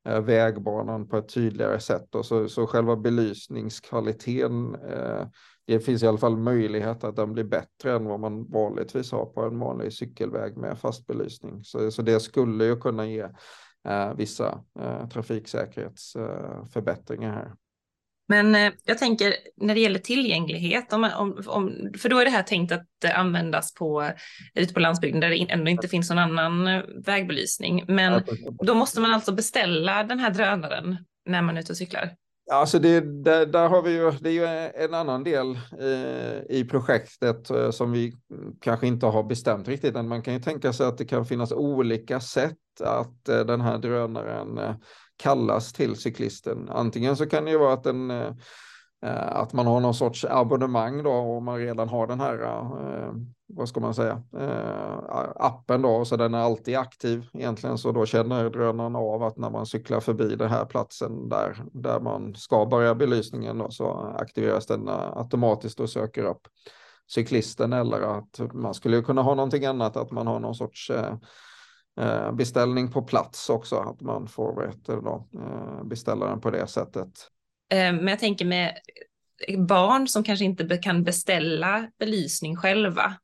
eh, 0.07 0.21
vägbanan 0.21 1.07
på 1.07 1.17
ett 1.17 1.33
tydligare 1.33 1.79
sätt. 1.79 2.15
Och 2.15 2.25
så, 2.25 2.49
så 2.49 2.67
själva 2.67 2.95
belysningskvaliteten 2.95 4.75
eh, 4.75 5.27
det 5.67 5.79
finns 5.79 6.03
i 6.03 6.07
alla 6.07 6.17
fall 6.17 6.37
möjlighet 6.37 7.03
att 7.03 7.15
den 7.15 7.33
blir 7.33 7.43
bättre 7.43 7.95
än 7.95 8.05
vad 8.05 8.19
man 8.19 8.51
vanligtvis 8.51 9.11
har 9.11 9.25
på 9.25 9.41
en 9.41 9.59
vanlig 9.59 9.93
cykelväg 9.93 10.57
med 10.57 10.79
fast 10.79 11.07
belysning. 11.07 11.63
Så, 11.63 11.91
så 11.91 12.01
det 12.01 12.19
skulle 12.19 12.65
ju 12.65 12.75
kunna 12.75 13.05
ge 13.05 13.27
eh, 13.87 14.13
vissa 14.17 14.63
eh, 14.79 15.07
trafiksäkerhetsförbättringar 15.07 17.29
eh, 17.29 17.35
här. 17.35 17.53
Men 18.27 18.55
eh, 18.55 18.73
jag 18.83 18.97
tänker 18.97 19.33
när 19.55 19.75
det 19.75 19.81
gäller 19.81 19.99
tillgänglighet, 19.99 20.93
om, 20.93 21.09
om, 21.17 21.43
om, 21.47 21.91
för 21.97 22.09
då 22.09 22.19
är 22.19 22.25
det 22.25 22.31
här 22.31 22.43
tänkt 22.43 22.71
att 22.71 22.87
användas 23.15 23.73
på, 23.73 24.11
ute 24.55 24.73
på 24.73 24.79
landsbygden 24.79 25.21
där 25.21 25.29
det 25.29 25.45
ändå 25.49 25.71
inte 25.71 25.87
finns 25.87 26.09
någon 26.09 26.19
annan 26.19 26.67
eh, 26.67 26.83
vägbelysning. 27.05 27.85
Men 27.87 28.23
då 28.65 28.73
måste 28.73 29.01
man 29.01 29.13
alltså 29.13 29.31
beställa 29.31 30.03
den 30.03 30.19
här 30.19 30.31
drönaren 30.31 30.97
när 31.25 31.41
man 31.41 31.57
är 31.57 31.61
ute 31.61 31.71
och 31.71 31.77
cyklar? 31.77 32.15
Alltså 32.51 32.79
det, 32.79 33.23
där, 33.23 33.45
där, 33.45 33.69
har 33.69 33.81
vi 33.81 33.91
ju, 33.91 34.11
det 34.11 34.29
är 34.29 34.33
ju 34.33 34.71
en 34.85 34.93
annan 34.93 35.23
del 35.23 35.59
eh, 35.79 36.57
i 36.57 36.67
projektet 36.69 37.49
eh, 37.49 37.71
som 37.71 37.91
vi 37.91 38.13
kanske 38.61 38.87
inte 38.87 39.05
har 39.05 39.23
bestämt 39.23 39.67
riktigt 39.67 39.95
än. 39.95 40.07
Man 40.07 40.21
kan 40.21 40.33
ju 40.33 40.39
tänka 40.39 40.73
sig 40.73 40.87
att 40.87 40.97
det 40.97 41.05
kan 41.05 41.25
finnas 41.25 41.51
olika 41.51 42.19
sätt 42.19 42.57
att 42.83 43.29
eh, 43.29 43.39
den 43.39 43.61
här 43.61 43.77
drönaren 43.77 44.57
eh, 44.57 44.75
kallas 45.17 45.73
till 45.73 45.95
cyklisten. 45.95 46.69
Antingen 46.69 47.15
så 47.15 47.25
kan 47.25 47.45
det 47.45 47.51
ju 47.51 47.57
vara 47.57 47.73
att 47.73 47.83
den 47.83 48.11
eh, 48.11 48.31
eh 49.05 49.35
att 49.35 49.53
man 49.53 49.67
har 49.67 49.79
någon 49.79 49.93
sorts 49.93 50.25
abonnemang 50.25 51.03
då 51.03 51.11
om 51.11 51.45
man 51.45 51.57
redan 51.57 51.89
har 51.89 52.07
den 52.07 52.19
här, 52.19 52.43
eh, 52.43 53.13
vad 53.49 53.69
ska 53.69 53.79
man 53.79 53.93
säga, 53.93 54.23
eh, 54.37 54.97
appen 55.35 55.81
då, 55.81 56.05
så 56.05 56.15
den 56.15 56.33
är 56.33 56.39
alltid 56.39 56.75
aktiv 56.75 57.25
egentligen, 57.33 57.77
så 57.77 57.91
då 57.91 58.05
känner 58.05 58.49
drönaren 58.49 58.95
av 58.95 59.23
att 59.23 59.37
när 59.37 59.49
man 59.49 59.65
cyklar 59.65 59.99
förbi 59.99 60.35
den 60.35 60.49
här 60.49 60.65
platsen 60.65 61.29
där, 61.29 61.63
där 61.73 61.99
man 61.99 62.35
ska 62.35 62.65
börja 62.65 62.95
belysningen 62.95 63.57
då, 63.57 63.71
så 63.71 64.15
aktiveras 64.19 64.65
den 64.65 64.87
eh, 64.87 65.17
automatiskt 65.17 65.79
och 65.79 65.89
söker 65.89 66.23
upp 66.23 66.41
cyklisten 67.07 67.73
eller 67.73 68.01
att 68.01 68.53
man 68.53 68.73
skulle 68.73 69.01
kunna 69.01 69.21
ha 69.21 69.35
någonting 69.35 69.65
annat, 69.65 69.97
att 69.97 70.11
man 70.11 70.27
har 70.27 70.39
någon 70.39 70.55
sorts 70.55 70.89
eh, 70.89 71.15
eh, 71.99 72.31
beställning 72.31 72.91
på 72.91 73.01
plats 73.01 73.49
också, 73.49 73.75
att 73.75 74.01
man 74.01 74.27
får 74.27 74.61
vet, 74.61 74.85
då, 74.85 75.27
beställa 75.85 76.25
den 76.25 76.41
på 76.41 76.49
det 76.51 76.67
sättet. 76.67 77.09
Men 77.69 78.07
jag 78.07 78.19
tänker 78.19 78.45
med 78.45 78.77
barn 79.67 80.07
som 80.07 80.23
kanske 80.23 80.45
inte 80.45 80.77
kan 80.77 81.03
beställa 81.03 81.87
belysning 81.99 82.55
själva. 82.55 83.17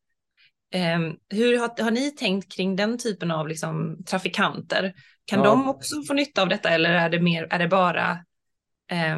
Ehm, 0.73 1.15
hur 1.29 1.59
har, 1.59 1.83
har 1.83 1.91
ni 1.91 2.11
tänkt 2.11 2.55
kring 2.55 2.75
den 2.75 2.97
typen 2.97 3.31
av 3.31 3.47
liksom, 3.47 4.03
trafikanter? 4.03 4.93
Kan 5.25 5.39
ja. 5.39 5.45
de 5.45 5.69
också 5.69 5.95
få 6.07 6.13
nytta 6.13 6.41
av 6.41 6.49
detta 6.49 6.69
eller 6.69 6.89
är 6.89 7.09
det, 7.09 7.19
mer, 7.19 7.47
är 7.49 7.59
det 7.59 7.67
bara 7.67 8.11
eh, 8.91 9.17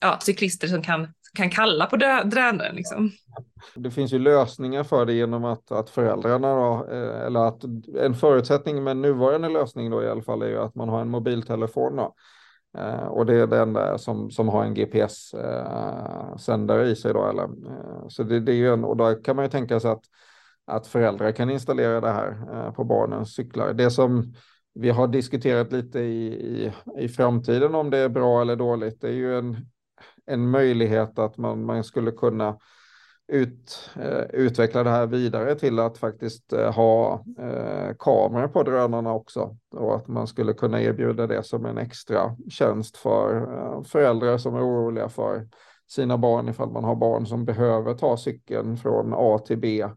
ja, 0.00 0.18
cyklister 0.20 0.68
som 0.68 0.82
kan, 0.82 1.08
kan 1.34 1.50
kalla 1.50 1.86
på 1.86 1.96
drönaren? 1.96 2.76
Liksom? 2.76 3.10
Det 3.74 3.90
finns 3.90 4.12
ju 4.12 4.18
lösningar 4.18 4.84
för 4.84 5.06
det 5.06 5.12
genom 5.12 5.44
att, 5.44 5.72
att 5.72 5.90
föräldrarna, 5.90 6.54
då, 6.54 6.88
eh, 6.92 7.26
eller 7.26 7.40
att 7.40 7.64
en 8.00 8.14
förutsättning 8.14 8.84
med 8.84 8.96
nuvarande 8.96 9.48
lösning 9.48 9.90
då 9.90 10.02
i 10.02 10.08
alla 10.08 10.22
fall 10.22 10.42
är 10.42 10.48
ju 10.48 10.58
att 10.58 10.74
man 10.74 10.88
har 10.88 11.00
en 11.00 11.08
mobiltelefon. 11.08 11.96
Då 11.96 12.14
Eh, 12.78 13.06
och 13.06 13.26
det 13.26 13.34
är 13.34 13.46
det 13.46 13.58
enda 13.58 13.98
som, 13.98 14.30
som 14.30 14.48
har 14.48 14.64
en 14.64 14.74
GPS-sändare 14.74 16.88
i 16.88 16.96
sig 16.96 17.12
då. 17.12 17.28
Eller, 17.28 17.42
eh, 17.42 18.08
så 18.08 18.22
det, 18.22 18.40
det, 18.40 18.52
är 18.52 18.56
ju 18.56 18.72
en, 18.72 18.84
och 18.84 18.96
då 18.96 19.14
kan 19.14 19.36
man 19.36 19.44
ju 19.44 19.50
tänka 19.50 19.80
sig 19.80 19.90
att, 19.90 20.04
att 20.66 20.86
föräldrar 20.86 21.32
kan 21.32 21.50
installera 21.50 22.00
det 22.00 22.12
här 22.12 22.38
eh, 22.52 22.72
på 22.72 22.84
barnens 22.84 23.34
cyklar. 23.34 23.72
Det 23.72 23.90
som 23.90 24.34
vi 24.74 24.90
har 24.90 25.08
diskuterat 25.08 25.72
lite 25.72 26.00
i, 26.00 26.26
i, 26.26 26.72
i 26.98 27.08
framtiden 27.08 27.74
om 27.74 27.90
det 27.90 27.98
är 27.98 28.08
bra 28.08 28.40
eller 28.40 28.56
dåligt, 28.56 29.00
det 29.00 29.08
är 29.08 29.12
ju 29.12 29.38
en, 29.38 29.56
en 30.26 30.50
möjlighet 30.50 31.18
att 31.18 31.36
man, 31.36 31.64
man 31.64 31.84
skulle 31.84 32.10
kunna 32.10 32.58
ut, 33.28 33.90
eh, 33.96 34.22
utveckla 34.32 34.82
det 34.82 34.90
här 34.90 35.06
vidare 35.06 35.54
till 35.54 35.78
att 35.78 35.98
faktiskt 35.98 36.52
eh, 36.52 36.72
ha 36.74 37.24
eh, 37.38 37.94
kameror 37.98 38.48
på 38.48 38.62
drönarna 38.62 39.12
också 39.12 39.56
och 39.70 39.96
att 39.96 40.08
man 40.08 40.26
skulle 40.26 40.52
kunna 40.52 40.82
erbjuda 40.82 41.26
det 41.26 41.42
som 41.42 41.66
en 41.66 41.78
extra 41.78 42.36
tjänst 42.50 42.96
för 42.96 43.36
eh, 43.36 43.82
föräldrar 43.82 44.38
som 44.38 44.54
är 44.54 44.60
oroliga 44.60 45.08
för 45.08 45.48
sina 45.88 46.18
barn 46.18 46.48
ifall 46.48 46.72
man 46.72 46.84
har 46.84 46.96
barn 46.96 47.26
som 47.26 47.44
behöver 47.44 47.94
ta 47.94 48.16
cykeln 48.16 48.76
från 48.76 49.14
A 49.16 49.38
till 49.38 49.58
B 49.58 49.80
eh, 49.80 49.90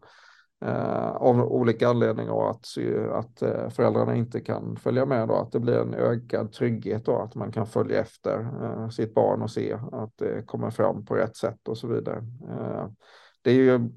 av 1.14 1.40
olika 1.40 1.88
anledningar 1.88 2.32
och 2.32 2.50
att, 2.50 2.66
att 3.12 3.42
eh, 3.42 3.68
föräldrarna 3.68 4.16
inte 4.16 4.40
kan 4.40 4.76
följa 4.76 5.06
med 5.06 5.28
då, 5.28 5.34
att 5.34 5.52
det 5.52 5.60
blir 5.60 5.78
en 5.78 5.94
ökad 5.94 6.52
trygghet 6.52 7.04
då, 7.04 7.16
att 7.16 7.34
man 7.34 7.52
kan 7.52 7.66
följa 7.66 8.00
efter 8.00 8.40
eh, 8.62 8.88
sitt 8.88 9.14
barn 9.14 9.42
och 9.42 9.50
se 9.50 9.78
att 9.92 10.12
det 10.18 10.46
kommer 10.46 10.70
fram 10.70 11.04
på 11.04 11.14
rätt 11.14 11.36
sätt 11.36 11.68
och 11.68 11.78
så 11.78 11.86
vidare. 11.86 12.16
Eh, 12.48 12.86
det 13.42 13.50
är 13.50 13.54
ju 13.54 13.90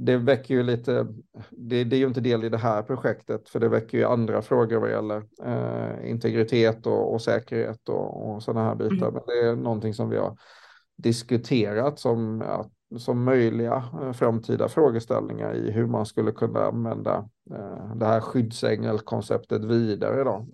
det 0.00 0.16
väcker 0.16 0.54
ju 0.54 0.62
lite, 0.62 1.06
det, 1.50 1.84
det, 1.84 1.96
är 1.96 2.00
ju 2.00 2.06
inte 2.06 2.20
del 2.20 2.44
i 2.44 2.48
det 2.48 2.58
här 2.58 2.82
projektet, 2.82 3.48
för 3.48 3.60
det 3.60 3.68
väcker 3.68 3.98
ju 3.98 4.04
andra 4.04 4.42
frågor 4.42 4.76
vad 4.76 4.90
gäller 4.90 5.22
eh, 5.44 6.10
integritet 6.10 6.86
och, 6.86 7.12
och 7.14 7.22
säkerhet 7.22 7.88
och, 7.88 8.30
och 8.30 8.42
sådana 8.42 8.68
här 8.68 8.74
bitar. 8.74 9.08
Mm. 9.08 9.14
Men 9.14 9.22
det 9.26 9.48
är 9.48 9.56
någonting 9.56 9.94
som 9.94 10.10
vi 10.10 10.16
har 10.16 10.36
diskuterat 10.96 11.98
som, 11.98 12.44
ja, 12.46 12.70
som 12.96 13.24
möjliga 13.24 13.84
eh, 14.02 14.12
framtida 14.12 14.68
frågeställningar 14.68 15.54
i 15.54 15.70
hur 15.70 15.86
man 15.86 16.06
skulle 16.06 16.32
kunna 16.32 16.64
använda 16.64 17.28
eh, 17.50 17.94
det 17.96 18.06
här 18.06 18.20
skyddsängelkonceptet 18.20 19.64
vidare. 19.64 20.24
Då. 20.24 20.48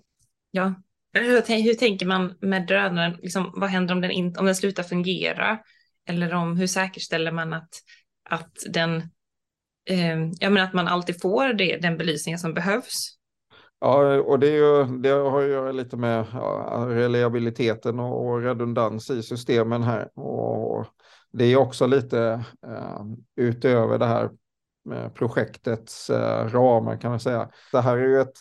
Ja, 0.51 0.75
hur, 1.13 1.63
hur 1.63 1.75
tänker 1.75 2.07
man 2.07 2.35
med 2.41 2.67
drönaren? 2.67 3.17
Liksom, 3.23 3.53
vad 3.57 3.71
händer 3.71 3.95
om 3.95 4.01
den, 4.01 4.11
in, 4.11 4.37
om 4.39 4.47
den 4.47 4.55
slutar 4.55 4.83
fungera? 4.83 5.59
Eller 6.09 6.35
om, 6.35 6.57
hur 6.57 6.67
säkerställer 6.67 7.33
man 7.33 7.53
att 7.53 7.71
att 8.25 8.57
den, 8.69 8.97
eh, 9.91 10.19
jag 10.41 10.53
menar 10.53 10.67
att 10.67 10.73
man 10.73 10.89
alltid 10.89 11.21
får 11.21 11.53
det, 11.53 11.77
den 11.77 11.97
belysningen 11.97 12.39
som 12.39 12.55
behövs. 12.55 13.19
Ja, 13.85 14.21
och 14.21 14.39
det, 14.39 14.49
ju, 14.49 14.85
det 14.85 15.09
har 15.09 15.43
att 15.43 15.49
göra 15.49 15.73
lite 15.73 15.97
med 15.97 16.27
ja, 16.33 16.87
reliabiliteten 16.89 18.01
och, 18.01 18.27
och, 18.27 18.43
redundans 18.43 19.11
i 19.11 19.23
systemen 19.23 19.83
här. 19.83 20.19
Och 20.19 20.87
det 21.33 21.45
är 21.45 21.57
också 21.57 21.87
lite 21.87 22.45
eh, 22.67 23.05
utöver 23.37 23.99
det 23.99 24.07
här 24.07 24.31
projektets 25.15 26.11
eh, 26.11 26.49
ramar 26.49 26.97
kan 26.97 27.11
man 27.11 27.21
säga. 27.21 27.51
Det 27.73 27.81
här 27.81 27.97
är 27.97 28.09
ju 28.09 28.21
ett, 28.21 28.37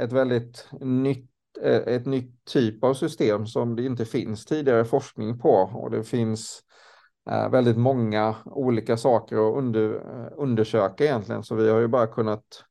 ett 0.00 0.12
väldigt 0.12 0.68
nytt 0.80 1.30
eh, 1.62 1.94
ett 1.94 2.06
nytt 2.06 2.44
typ 2.44 2.84
av 2.84 2.94
system 2.94 3.46
som 3.46 3.76
det 3.76 3.84
inte 3.84 4.04
finns 4.04 4.44
tidigare 4.44 4.84
forskning 4.84 5.38
på 5.38 5.52
och 5.52 5.90
det 5.90 6.04
finns 6.04 6.62
eh, 7.30 7.48
väldigt 7.50 7.78
många 7.78 8.34
olika 8.44 8.96
saker 8.96 9.36
att 9.36 9.56
under, 9.58 9.94
eh, 9.94 10.32
undersöka 10.36 11.04
egentligen. 11.04 11.42
Så 11.42 11.54
vi 11.54 11.70
har 11.70 11.80
ju 11.80 11.88
bara 11.88 12.06
kunnat 12.06 12.64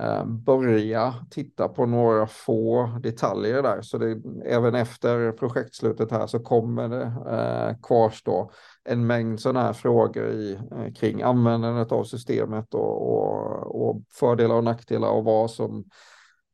Eh, 0.00 0.24
börja 0.24 1.14
titta 1.30 1.68
på 1.68 1.86
några 1.86 2.26
få 2.26 2.86
detaljer 3.02 3.62
där. 3.62 3.82
Så 3.82 3.98
det, 3.98 4.22
även 4.44 4.74
efter 4.74 5.32
projektslutet 5.32 6.10
här 6.10 6.26
så 6.26 6.38
kommer 6.38 6.88
det 6.88 7.12
eh, 7.36 7.76
kvarstå 7.82 8.50
en 8.84 9.06
mängd 9.06 9.40
sådana 9.40 9.62
här 9.62 9.72
frågor 9.72 10.30
i, 10.30 10.52
eh, 10.54 10.92
kring 10.92 11.22
användandet 11.22 11.92
av 11.92 12.04
systemet 12.04 12.74
och, 12.74 13.12
och, 13.12 13.88
och 13.88 14.02
fördelar 14.12 14.54
och 14.54 14.64
nackdelar 14.64 15.08
och 15.08 15.24
vad 15.24 15.50
som 15.50 15.84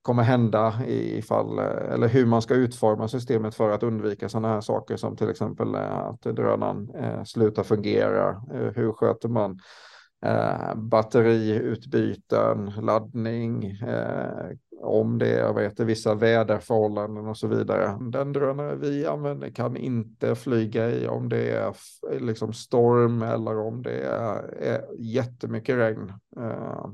kommer 0.02 0.22
hända 0.22 0.74
ifall, 0.86 1.58
eh, 1.58 1.92
eller 1.92 2.08
hur 2.08 2.26
man 2.26 2.42
ska 2.42 2.54
utforma 2.54 3.08
systemet 3.08 3.54
för 3.54 3.70
att 3.70 3.82
undvika 3.82 4.28
sådana 4.28 4.48
här 4.48 4.60
saker 4.60 4.96
som 4.96 5.16
till 5.16 5.30
exempel 5.30 5.74
att 5.74 6.22
drönaren 6.22 6.90
eh, 6.94 7.24
slutar 7.24 7.62
fungera. 7.62 8.28
Eh, 8.28 8.72
hur 8.74 8.92
sköter 8.92 9.28
man 9.28 9.58
eh, 10.22 10.74
batteriutbyten, 10.74 12.72
laddning, 12.80 13.64
eh, 13.64 14.50
om 14.82 15.18
det 15.18 15.40
är 15.40 15.52
vet, 15.52 15.80
vissa 15.80 16.14
väderförhållanden 16.14 17.26
och 17.26 17.36
så 17.36 17.46
vidare. 17.46 17.98
Den 18.00 18.32
drönare 18.32 18.76
vi 18.76 19.06
använder 19.06 19.50
kan 19.50 19.76
inte 19.76 20.34
flyga 20.34 20.90
i 20.90 21.08
om 21.08 21.28
det 21.28 21.50
är 21.50 21.74
liksom 22.20 22.52
storm 22.52 23.22
eller 23.22 23.58
om 23.58 23.82
det 23.82 24.00
är, 24.00 24.54
är 24.58 24.84
jättemycket 24.98 25.76
regn. 25.76 26.12
Eh, 26.36 26.86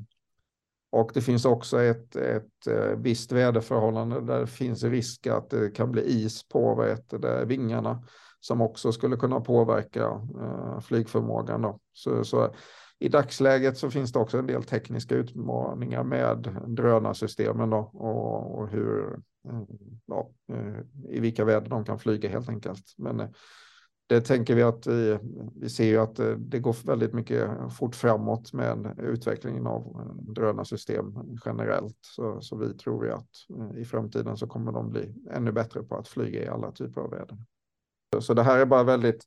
och 0.90 1.11
det 1.14 1.21
finns 1.21 1.45
också 1.45 1.83
ett, 1.83 2.16
ett 2.16 2.66
eh, 2.66 2.97
visst 2.97 3.33
väderförhållande 3.33 4.21
där 4.21 4.40
det 4.40 4.47
finns 4.47 4.85
risk 4.85 5.26
att 5.26 5.50
det 5.50 5.71
kan 5.71 5.92
bli 5.92 6.02
is 6.02 6.49
på 6.49 6.75
vad 6.75 6.88
heter 6.88 7.18
det, 7.18 7.45
vingarna 7.45 8.02
som 8.40 8.61
också 8.61 8.92
skulle 8.92 9.16
kunna 9.16 9.40
påverka 9.40 10.21
eh, 10.40 10.80
flygförmågan. 10.80 11.62
Då. 11.62 11.78
Så, 11.92 12.25
så, 12.25 12.54
i 12.99 13.09
dagsläget 13.09 13.79
så 13.79 13.91
finns 13.91 14.12
det 14.12 14.19
också 14.19 14.38
en 14.38 14.47
del 14.47 14.62
tekniska 14.62 15.15
utmaningar 15.15 16.05
med 16.05 16.62
drönarsystemen 16.67 17.71
då, 17.71 17.79
och, 17.79 18.59
och 18.59 18.69
hur, 18.69 19.15
eh, 19.49 19.61
ja, 20.07 20.31
eh, 20.53 21.15
i 21.17 21.21
vilka 21.21 21.45
väder 21.45 21.71
de 21.71 21.85
kan 21.85 21.99
flyga 21.99 22.29
helt 22.29 22.49
enkelt. 22.49 22.95
Men 22.97 23.21
eh, 23.21 23.29
det 24.09 24.21
tänker 24.21 24.55
vi 24.55 24.62
att 24.62 24.87
vi, 24.87 25.19
vi 25.57 25.69
ser 25.69 25.85
ju 25.85 25.97
att 25.97 26.21
det 26.38 26.59
går 26.59 26.87
väldigt 26.87 27.12
mycket 27.12 27.50
fort 27.79 27.95
framåt 27.95 28.53
med 28.53 28.99
utvecklingen 28.99 29.67
av 29.67 30.12
drönarsystem 30.29 31.15
generellt. 31.45 31.99
Så, 32.00 32.41
så 32.41 32.57
vi 32.57 32.75
tror 32.75 33.07
ju 33.07 33.12
att 33.12 33.31
i 33.76 33.85
framtiden 33.85 34.37
så 34.37 34.47
kommer 34.47 34.73
de 34.73 34.91
bli 34.91 35.15
ännu 35.31 35.53
bättre 35.53 35.83
på 35.83 35.97
att 35.97 36.09
flyga 36.09 36.45
i 36.45 36.49
alla 36.49 36.73
typer 36.73 37.00
av 37.00 37.11
väder. 37.11 37.38
Så 38.21 38.35
det 38.35 38.43
här 38.43 38.59
är 38.59 38.67
bara 38.67 38.83
väldigt 38.83 39.26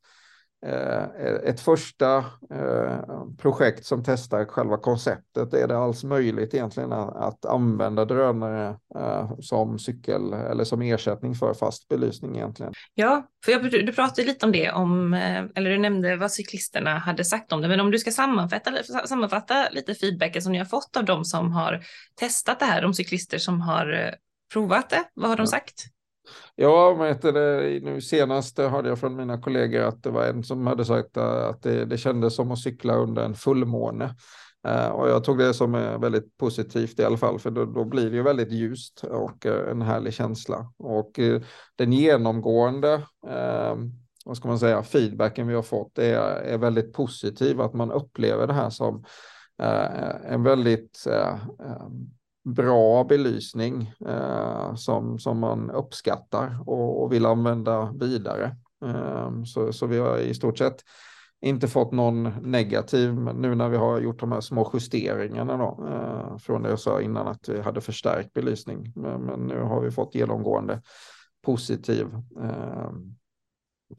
ett 1.43 1.59
första 1.59 2.17
eh, 2.53 2.99
projekt 3.37 3.85
som 3.85 4.03
testar 4.03 4.45
själva 4.45 4.77
konceptet. 4.77 5.53
Är 5.53 5.67
det 5.67 5.77
alls 5.77 6.03
möjligt 6.03 6.53
egentligen 6.53 6.91
att 6.93 7.45
använda 7.45 8.05
drönare 8.05 8.77
eh, 8.95 9.39
som 9.39 9.79
cykel 9.79 10.33
eller 10.33 10.63
som 10.63 10.81
ersättning 10.81 11.35
för 11.35 11.53
fast 11.53 11.87
belysning 11.87 12.35
egentligen? 12.35 12.73
Ja, 12.93 13.27
för 13.45 13.51
jag, 13.51 13.71
du 13.71 13.93
pratade 13.93 14.27
lite 14.27 14.45
om 14.45 14.51
det, 14.51 14.71
om, 14.71 15.13
eller 15.55 15.69
du 15.69 15.77
nämnde 15.77 16.15
vad 16.15 16.31
cyklisterna 16.31 16.97
hade 16.97 17.25
sagt 17.25 17.51
om 17.51 17.61
det, 17.61 17.67
men 17.67 17.79
om 17.79 17.91
du 17.91 17.99
ska 17.99 18.11
sammanfatta, 18.11 18.71
sammanfatta 19.05 19.69
lite 19.71 19.95
feedbacken 19.95 20.41
som 20.41 20.51
ni 20.51 20.57
har 20.57 20.65
fått 20.65 20.97
av 20.97 21.05
de 21.05 21.25
som 21.25 21.51
har 21.51 21.83
testat 22.19 22.59
det 22.59 22.65
här, 22.65 22.81
de 22.81 22.93
cyklister 22.93 23.37
som 23.37 23.61
har 23.61 24.15
provat 24.53 24.89
det, 24.89 25.03
vad 25.13 25.29
har 25.29 25.37
de 25.37 25.47
sagt? 25.47 25.85
Ja, 26.55 26.95
men 26.97 27.33
det, 27.33 27.79
nu 27.83 28.01
senast 28.01 28.57
hörde 28.57 28.89
jag 28.89 28.99
från 28.99 29.15
mina 29.15 29.41
kollegor 29.41 29.81
att 29.81 30.03
det 30.03 30.09
var 30.09 30.25
en 30.25 30.43
som 30.43 30.67
hade 30.67 30.85
sagt 30.85 31.17
eh, 31.17 31.47
att 31.47 31.63
det, 31.63 31.85
det 31.85 31.97
kändes 31.97 32.35
som 32.35 32.51
att 32.51 32.59
cykla 32.59 32.95
under 32.95 33.23
en 33.25 33.35
fullmåne. 33.35 34.15
Eh, 34.67 34.87
och 34.87 35.09
jag 35.09 35.23
tog 35.23 35.37
det 35.37 35.53
som 35.53 35.75
är 35.75 35.97
väldigt 35.97 36.37
positivt 36.37 36.99
i 36.99 37.05
alla 37.05 37.17
fall, 37.17 37.39
för 37.39 37.51
då, 37.51 37.65
då 37.65 37.85
blir 37.85 38.09
det 38.09 38.15
ju 38.15 38.23
väldigt 38.23 38.51
ljust 38.51 39.03
och 39.03 39.45
en 39.45 39.81
härlig 39.81 40.13
känsla. 40.13 40.73
Och 40.77 41.19
den 41.75 41.93
genomgående, 41.93 43.01
vad 44.25 44.37
ska 44.37 44.47
man 44.47 44.59
säga, 44.59 44.83
feedbacken 44.83 45.47
vi 45.47 45.55
har 45.55 45.61
fått 45.61 45.97
är, 45.97 46.19
är 46.21 46.57
väldigt 46.57 46.93
positiv, 46.93 47.61
att 47.61 47.73
man 47.73 47.91
upplever 47.91 48.47
det 48.47 48.53
här 48.53 48.69
som 48.69 49.03
en 50.23 50.43
väldigt 50.43 51.07
bra 52.53 53.03
belysning 53.03 53.93
eh, 54.07 54.75
som, 54.75 55.19
som 55.19 55.39
man 55.39 55.71
uppskattar 55.71 56.59
och, 56.65 57.03
och 57.03 57.13
vill 57.13 57.25
använda 57.25 57.93
vidare. 57.99 58.55
Eh, 58.85 59.43
så, 59.43 59.73
så 59.73 59.85
vi 59.85 59.97
har 59.97 60.17
i 60.17 60.33
stort 60.33 60.57
sett 60.57 60.83
inte 61.41 61.67
fått 61.67 61.91
någon 61.91 62.23
negativ 62.41 63.13
nu 63.15 63.55
när 63.55 63.69
vi 63.69 63.77
har 63.77 63.99
gjort 63.99 64.19
de 64.19 64.31
här 64.31 64.41
små 64.41 64.71
justeringarna 64.73 65.57
då, 65.57 65.87
eh, 65.87 66.37
från 66.37 66.63
det 66.63 66.69
jag 66.69 66.79
sa 66.79 67.01
innan 67.01 67.27
att 67.27 67.49
vi 67.49 67.61
hade 67.61 67.81
förstärkt 67.81 68.33
belysning. 68.33 68.93
Men, 68.95 69.21
men 69.21 69.39
nu 69.39 69.61
har 69.61 69.81
vi 69.81 69.91
fått 69.91 70.15
genomgående 70.15 70.81
positiv, 71.41 72.07
eh, 72.41 72.91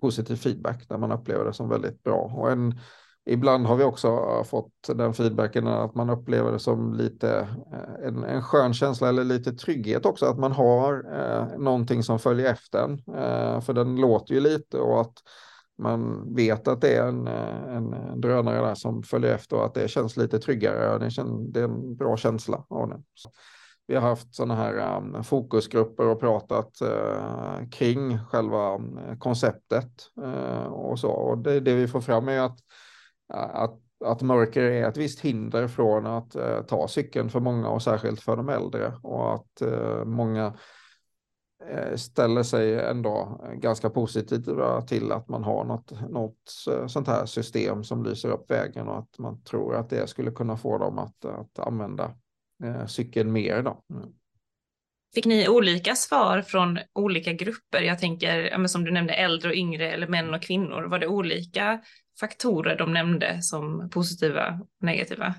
positiv 0.01 0.37
feedback 0.37 0.89
där 0.89 0.99
man 0.99 1.13
upplever 1.13 1.45
det 1.45 1.53
som 1.53 1.69
väldigt 1.69 2.03
bra. 2.03 2.21
Och 2.21 2.51
en, 2.51 2.79
Ibland 3.27 3.67
har 3.67 3.77
vi 3.77 3.85
också 3.85 4.09
eh, 4.09 4.45
fått 4.45 4.73
den 4.95 5.15
feedbacken 5.15 5.67
att 5.67 5.95
man 5.95 6.11
upplever 6.11 6.53
det 6.53 6.59
som 6.59 6.95
lite 6.95 7.49
eh, 7.73 8.07
en, 8.09 8.25
en 8.25 8.43
skön 8.43 8.75
känsla 8.75 9.09
eller 9.09 9.25
lite 9.25 9.53
trygghet 9.53 10.07
också, 10.07 10.27
att 10.27 10.39
man 10.39 10.53
har 10.53 11.05
eh, 11.15 11.59
någonting 11.59 12.03
som 12.03 12.19
följer 12.19 12.53
efter 12.53 12.79
en. 12.85 12.93
Eh, 13.17 13.61
för 13.61 13.73
den 13.73 13.97
låter 13.97 14.35
ju 14.35 14.41
lite 14.41 14.79
och 14.79 15.01
att 15.01 15.15
man 15.79 16.35
vet 16.35 16.69
att 16.69 16.81
det 16.81 16.95
är 16.95 17.09
en, 17.09 17.27
en, 17.27 17.93
en 17.93 18.21
drönare 18.21 18.67
där 18.67 18.75
som 18.75 19.03
följer 19.03 19.35
efter 19.35 19.57
och 19.57 19.65
att 19.65 19.75
det 19.75 19.89
känns 19.89 20.17
lite 20.17 20.39
tryggare. 20.39 20.99
Det, 20.99 21.11
känns, 21.11 21.53
det 21.53 21.61
är 21.61 21.65
en 21.65 21.97
bra 21.97 22.17
känsla 22.17 22.65
av 22.69 22.89
den. 22.89 23.03
Så 23.15 23.31
vi 23.87 23.95
har 23.95 24.03
haft 24.03 24.35
sådana 24.35 24.55
här 24.55 24.97
um, 24.97 25.25
fokusgrupper 25.25 26.07
och 26.07 26.21
pratat 26.21 26.79
uh, 26.83 27.69
kring 27.71 28.19
själva 28.19 28.75
um, 28.75 28.99
konceptet 29.19 29.93
uh, 30.23 30.65
och 30.65 30.99
så. 30.99 31.11
Och 31.11 31.39
det, 31.39 31.61
det 31.61 31.75
vi 31.75 31.89
får 31.89 32.01
fram 32.01 32.29
är 32.29 32.41
att 32.41 32.59
att, 33.31 33.81
att 34.05 34.23
mörker 34.23 34.63
är 34.63 34.89
ett 34.89 34.97
visst 34.97 35.21
hinder 35.21 35.69
från 35.69 36.07
att 36.07 36.35
eh, 36.35 36.63
ta 36.63 36.89
cykeln 36.89 37.31
för 37.31 37.41
många 37.41 37.69
och 37.69 37.83
särskilt 37.83 38.21
för 38.21 38.37
de 38.37 38.49
äldre 38.49 38.93
och 39.03 39.35
att 39.35 39.61
eh, 39.61 40.05
många 40.05 40.55
eh, 41.69 41.97
ställer 41.97 42.43
sig 42.43 42.81
ändå 42.81 43.41
ganska 43.55 43.91
positiva 43.91 44.83
till 44.83 45.13
att 45.13 45.29
man 45.29 45.45
har 45.45 45.65
något, 45.65 46.11
något 46.11 46.67
eh, 46.71 46.87
sånt 46.87 47.07
här 47.07 47.27
system 47.27 47.85
som 47.85 48.05
lyser 48.05 48.31
upp 48.31 48.51
vägen 48.51 48.89
och 48.89 48.99
att 48.99 49.19
man 49.19 49.43
tror 49.43 49.77
att 49.77 49.91
det 49.91 50.07
skulle 50.07 50.31
kunna 50.31 50.57
få 50.57 50.79
dem 50.79 50.99
att, 50.99 51.25
att 51.25 51.59
använda 51.59 52.15
eh, 52.65 52.87
cykeln 52.87 53.33
mer. 53.33 53.63
Då. 53.63 53.83
Mm. 53.95 54.13
Fick 55.15 55.27
ni 55.27 55.49
olika 55.49 55.95
svar 55.95 56.43
från 56.43 56.79
olika 56.93 57.33
grupper? 57.33 57.83
Jag 57.83 57.99
tänker, 57.99 58.67
som 58.67 58.85
du 58.85 58.91
nämnde, 58.91 59.13
äldre 59.13 59.49
och 59.49 59.57
yngre 59.57 59.93
eller 59.93 60.07
män 60.07 60.35
och 60.35 60.43
kvinnor. 60.43 60.83
Var 60.83 60.99
det 60.99 61.07
olika 61.07 61.81
faktorer 62.21 62.77
de 62.77 62.93
nämnde 62.93 63.43
som 63.43 63.91
positiva 63.91 64.59
och 64.61 64.69
negativa? 64.87 65.35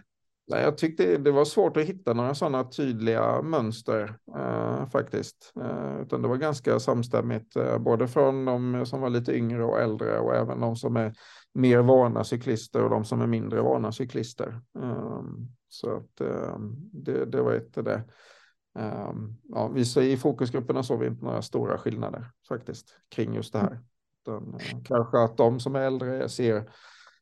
Nej, 0.48 0.64
jag 0.64 0.78
tyckte 0.78 1.18
det 1.18 1.32
var 1.32 1.46
svårt 1.46 1.78
att 1.78 1.84
hitta 1.84 2.14
några 2.14 2.36
sådana 2.36 2.64
tydliga 2.64 3.42
mönster 3.42 4.18
eh, 4.38 4.90
faktiskt. 4.90 5.54
Eh, 5.62 6.02
utan 6.02 6.22
det 6.22 6.28
var 6.28 6.38
ganska 6.38 6.80
samstämmigt, 6.80 7.56
eh, 7.56 7.78
både 7.78 8.08
från 8.08 8.46
de 8.46 8.86
som 8.86 9.02
var 9.02 9.10
lite 9.10 9.38
yngre 9.38 9.64
och 9.64 9.82
äldre 9.82 10.20
och 10.20 10.36
även 10.36 10.60
de 10.60 10.76
som 10.76 10.98
är 10.98 11.14
mer 11.54 11.80
vana 11.80 12.24
cyklister 12.24 12.84
och 12.84 12.90
de 12.90 13.06
som 13.06 13.22
är 13.22 13.28
mindre 13.28 13.62
vana 13.62 13.92
cyklister. 13.92 14.62
Ehm, 14.84 15.48
så 15.70 15.98
att 15.98 16.22
ehm, 16.22 16.76
det, 16.94 17.26
det 17.26 17.42
var 17.42 17.56
inte 17.56 17.82
det. 17.82 18.04
Ehm, 18.80 19.38
ja, 19.44 19.68
vi 19.68 20.12
I 20.12 20.18
fokusgrupperna 20.18 20.84
såg 20.84 21.00
vi 21.00 21.08
inte 21.08 21.26
några 21.26 21.42
stora 21.42 21.78
skillnader 21.78 22.32
faktiskt 22.48 22.98
kring 23.10 23.36
just 23.36 23.54
det 23.54 23.60
här. 23.60 23.80
Utan, 24.22 24.54
eh, 24.54 24.84
kanske 24.84 25.20
att 25.20 25.38
de 25.38 25.60
som 25.60 25.76
är 25.76 25.82
äldre 25.82 26.30
ser 26.30 26.72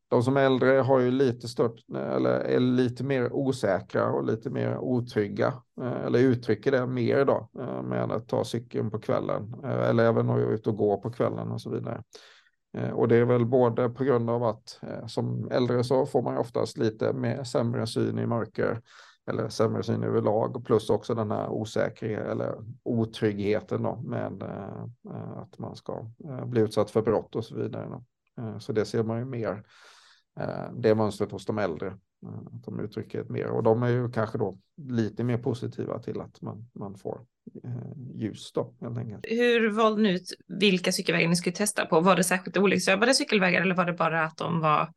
de 0.07 0.23
som 0.23 0.38
är 0.38 0.41
äldre 0.41 0.79
har 0.79 0.99
ju 0.99 1.12
lite 1.12 1.47
stört 1.47 1.83
eller 1.95 2.29
är 2.29 2.59
lite 2.59 3.03
mer 3.03 3.33
osäkra 3.33 4.12
och 4.12 4.25
lite 4.25 4.49
mer 4.49 4.77
otrygga 4.77 5.53
eh, 5.81 6.05
eller 6.05 6.19
uttrycker 6.19 6.71
det 6.71 6.88
mer 6.88 7.25
då 7.25 7.49
eh, 7.59 7.81
med 7.81 8.12
att 8.12 8.27
ta 8.27 8.43
cykeln 8.43 8.91
på 8.91 8.99
kvällen 8.99 9.55
eller 9.63 10.03
även 10.03 10.29
att 10.29 10.39
ut 10.39 10.67
och 10.67 10.77
gå 10.77 10.97
på 10.97 11.12
kvällen 11.12 11.51
och 11.51 11.62
så 11.62 11.69
vidare. 11.69 12.03
Och 12.93 13.07
det 13.07 13.15
är 13.15 13.25
väl 13.25 13.45
både 13.45 13.89
på 13.89 14.03
grund 14.03 14.29
av 14.29 14.43
att 14.43 14.79
som 15.07 15.51
äldre 15.51 15.83
så 15.83 16.05
får 16.05 16.21
man 16.21 16.38
oftast 16.38 16.77
lite 16.77 17.13
mer 17.13 17.43
sämre 17.43 17.88
syn 17.88 18.19
i 18.19 18.25
mörker 18.25 18.81
eller 19.30 19.50
sämre 19.50 19.84
syn 19.84 20.04
överlag 20.04 20.56
och 20.56 20.65
plus 20.65 20.89
också 20.89 21.15
den 21.15 21.32
här 21.32 21.50
osäkerheten 21.50 22.32
eller 22.32 22.56
otryggheten 22.84 23.84
då 23.84 23.96
med 23.96 24.42
eh, 24.42 25.38
att 25.38 25.60
man 25.60 25.76
ska 25.76 26.12
eh, 26.26 26.46
bli 26.46 26.62
utsatt 26.62 26.92
för 26.92 27.02
brott 27.02 27.36
och 27.36 27.46
så 27.46 27.56
vidare. 27.56 28.04
Eh, 28.38 28.58
så 28.58 28.74
det 28.74 28.86
ser 28.86 29.04
man 29.04 29.20
ju 29.20 29.26
mer, 29.26 29.63
eh, 30.39 30.72
det 30.74 30.96
mönstret 30.96 31.32
hos 31.32 31.46
de 31.46 31.58
äldre, 31.58 31.88
eh, 31.88 32.56
att 32.56 32.63
de 32.63 32.80
uttrycker 32.80 33.22
ett 33.22 33.30
mer 33.30 33.48
och 33.48 33.63
de 33.63 33.84
är 33.84 33.89
ju 33.89 34.12
kanske 34.12 34.38
då 34.38 34.58
lite 34.78 35.24
mer 35.24 35.38
positiva 35.38 36.00
till 36.00 36.22
att 36.22 36.42
man, 36.42 36.70
man 36.74 36.98
får 36.98 37.22
eh, 37.63 38.15
ljus 38.15 38.52
då 38.52 38.74
helt 38.82 38.98
enkelt. 38.98 39.26
Hur 39.30 39.70
valde 39.70 40.02
ni 40.02 40.15
ut 40.15 40.34
vilka 40.48 40.92
cykelvägar 40.92 41.30
ni 41.30 41.36
skulle 41.36 41.56
testa 41.56 41.86
på? 41.86 42.00
Var 42.00 42.15
det 42.15 42.24
särskilt 42.24 42.58
olycksdrabbade 42.58 43.13
cykelvägar 43.13 43.62
eller 43.62 43.76
var 43.76 43.86
det 43.86 43.94
bara 43.94 44.24
att 44.24 44.38
de 44.38 44.60
var 44.60 44.94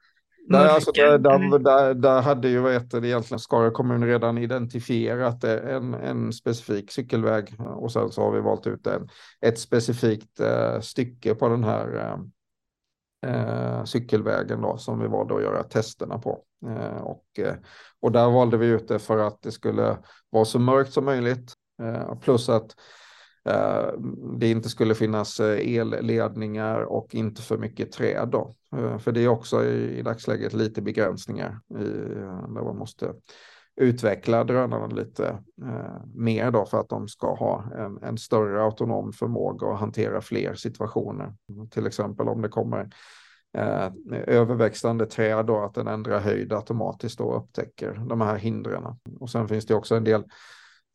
Nej, 0.48 0.68
alltså 0.68 0.92
där, 0.92 1.18
där, 1.18 1.58
där, 1.58 1.94
där, 1.94 2.22
hade 2.22 2.48
ju 2.48 2.58
vad 2.58 2.72
heter 2.72 3.00
det, 3.00 3.08
egentligen 3.08 3.38
Skara 3.38 3.70
kommun 3.70 4.06
redan 4.06 4.38
identifierat 4.38 5.44
en, 5.44 5.94
en 5.94 6.32
specifik 6.32 6.90
cykelväg 6.90 7.54
och 7.58 7.92
sen 7.92 8.10
så 8.10 8.22
har 8.22 8.32
vi 8.32 8.40
valt 8.40 8.66
ut 8.66 8.86
en, 8.86 9.08
ett 9.40 9.58
specifikt 9.58 10.40
eh, 10.40 10.80
stycke 10.80 11.34
på 11.34 11.48
den 11.48 11.64
här 11.64 12.18
eh, 13.22 13.30
eh, 13.30 13.84
cykelvägen 13.84 14.60
då, 14.60 14.76
som 14.76 15.00
vi 15.00 15.08
valde 15.08 15.34
att 15.34 15.42
göra 15.42 15.62
testerna 15.62 16.18
på. 16.18 16.42
Eh, 16.66 17.02
och, 17.02 17.26
eh, 17.38 17.54
och 18.00 18.12
där 18.12 18.30
valde 18.30 18.56
vi 18.56 18.66
ut 18.66 18.88
det 18.88 18.98
för 18.98 19.18
att 19.18 19.42
det 19.42 19.52
skulle 19.52 19.98
vara 20.30 20.44
så 20.44 20.58
mörkt 20.58 20.92
som 20.92 21.04
möjligt. 21.04 21.52
Eh, 21.82 22.18
plus 22.18 22.48
att 22.48 22.76
Eh, 23.48 23.88
det 24.38 24.50
inte 24.50 24.68
skulle 24.68 24.94
finnas 24.94 25.40
eh, 25.40 25.78
elledningar 25.78 26.80
och 26.80 27.14
inte 27.14 27.42
för 27.42 27.58
mycket 27.58 27.92
träd. 27.92 28.28
Då. 28.28 28.54
Eh, 28.76 28.98
för 28.98 29.12
det 29.12 29.20
är 29.20 29.28
också 29.28 29.64
i, 29.64 30.02
dagsläget 30.02 30.52
lite 30.52 30.82
begränsningar 30.82 31.60
i, 31.70 31.84
där 32.54 32.64
man 32.64 32.78
måste 32.78 33.14
utveckla 33.76 34.44
drönarna 34.44 34.86
lite 34.86 35.38
mer 36.14 36.50
då 36.50 36.66
för 36.66 36.80
att 36.80 36.88
de 36.88 37.08
ska 37.08 37.34
ha 37.34 37.64
en, 37.76 38.02
en, 38.02 38.18
större 38.18 38.62
autonom 38.62 39.12
förmåga 39.12 39.66
att 39.66 39.80
hantera 39.80 40.20
fler 40.20 40.54
situationer. 40.54 41.34
Till 41.70 41.86
exempel 41.86 42.28
om 42.28 42.42
det 42.42 42.48
kommer 42.48 42.90
eh, 43.58 43.90
överväxande 44.26 45.06
träd 45.06 45.46
då 45.46 45.60
att 45.60 45.74
den 45.74 45.88
ändrar 45.88 46.20
höjd 46.20 46.52
automatiskt 46.52 47.20
och 47.20 47.36
upptäcker 47.36 48.02
de 48.08 48.20
här 48.20 48.36
hindren. 48.36 48.82
Och 49.20 49.30
sen 49.30 49.48
finns 49.48 49.66
det 49.66 49.74
också 49.74 49.94
en 49.94 50.04
del 50.04 50.24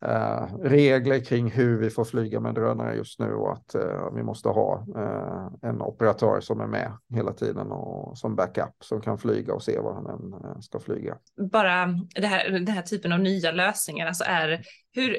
eh, 0.06 0.58
regler 0.64 1.20
kring 1.20 1.52
hur 1.52 1.78
vi 1.78 1.90
får 1.90 2.06
flyga 2.06 2.40
med 2.40 2.56
drönare 2.56 2.96
just 2.96 3.20
nu 3.20 3.34
och 3.34 3.54
att 3.54 3.76
eh, 3.76 4.14
vi 4.16 4.24
måste 4.24 4.50
ha 4.50 4.86
eh, 4.96 5.70
en 5.70 5.82
operatör 5.82 6.40
som 6.42 6.62
är 6.62 6.68
med 6.68 6.92
hela 7.14 7.34
tiden 7.34 7.72
och 7.72 8.18
som 8.18 8.36
backup 8.36 8.76
som 8.84 9.02
kan 9.02 9.18
flyga 9.18 9.54
och 9.54 9.64
se 9.64 9.80
var 9.80 9.94
han 9.94 10.06
än 10.08 10.62
ska 10.62 10.80
flyga. 10.80 11.18
Bara 11.52 11.86
det 12.16 12.28
här, 12.28 12.50
den 12.50 12.68
här 12.68 12.82
typen 12.82 13.12
av 13.12 13.20
nya 13.20 13.52
lösningar, 13.52 14.08
alltså 14.08 14.24
är 14.28 14.62
hur 14.92 15.18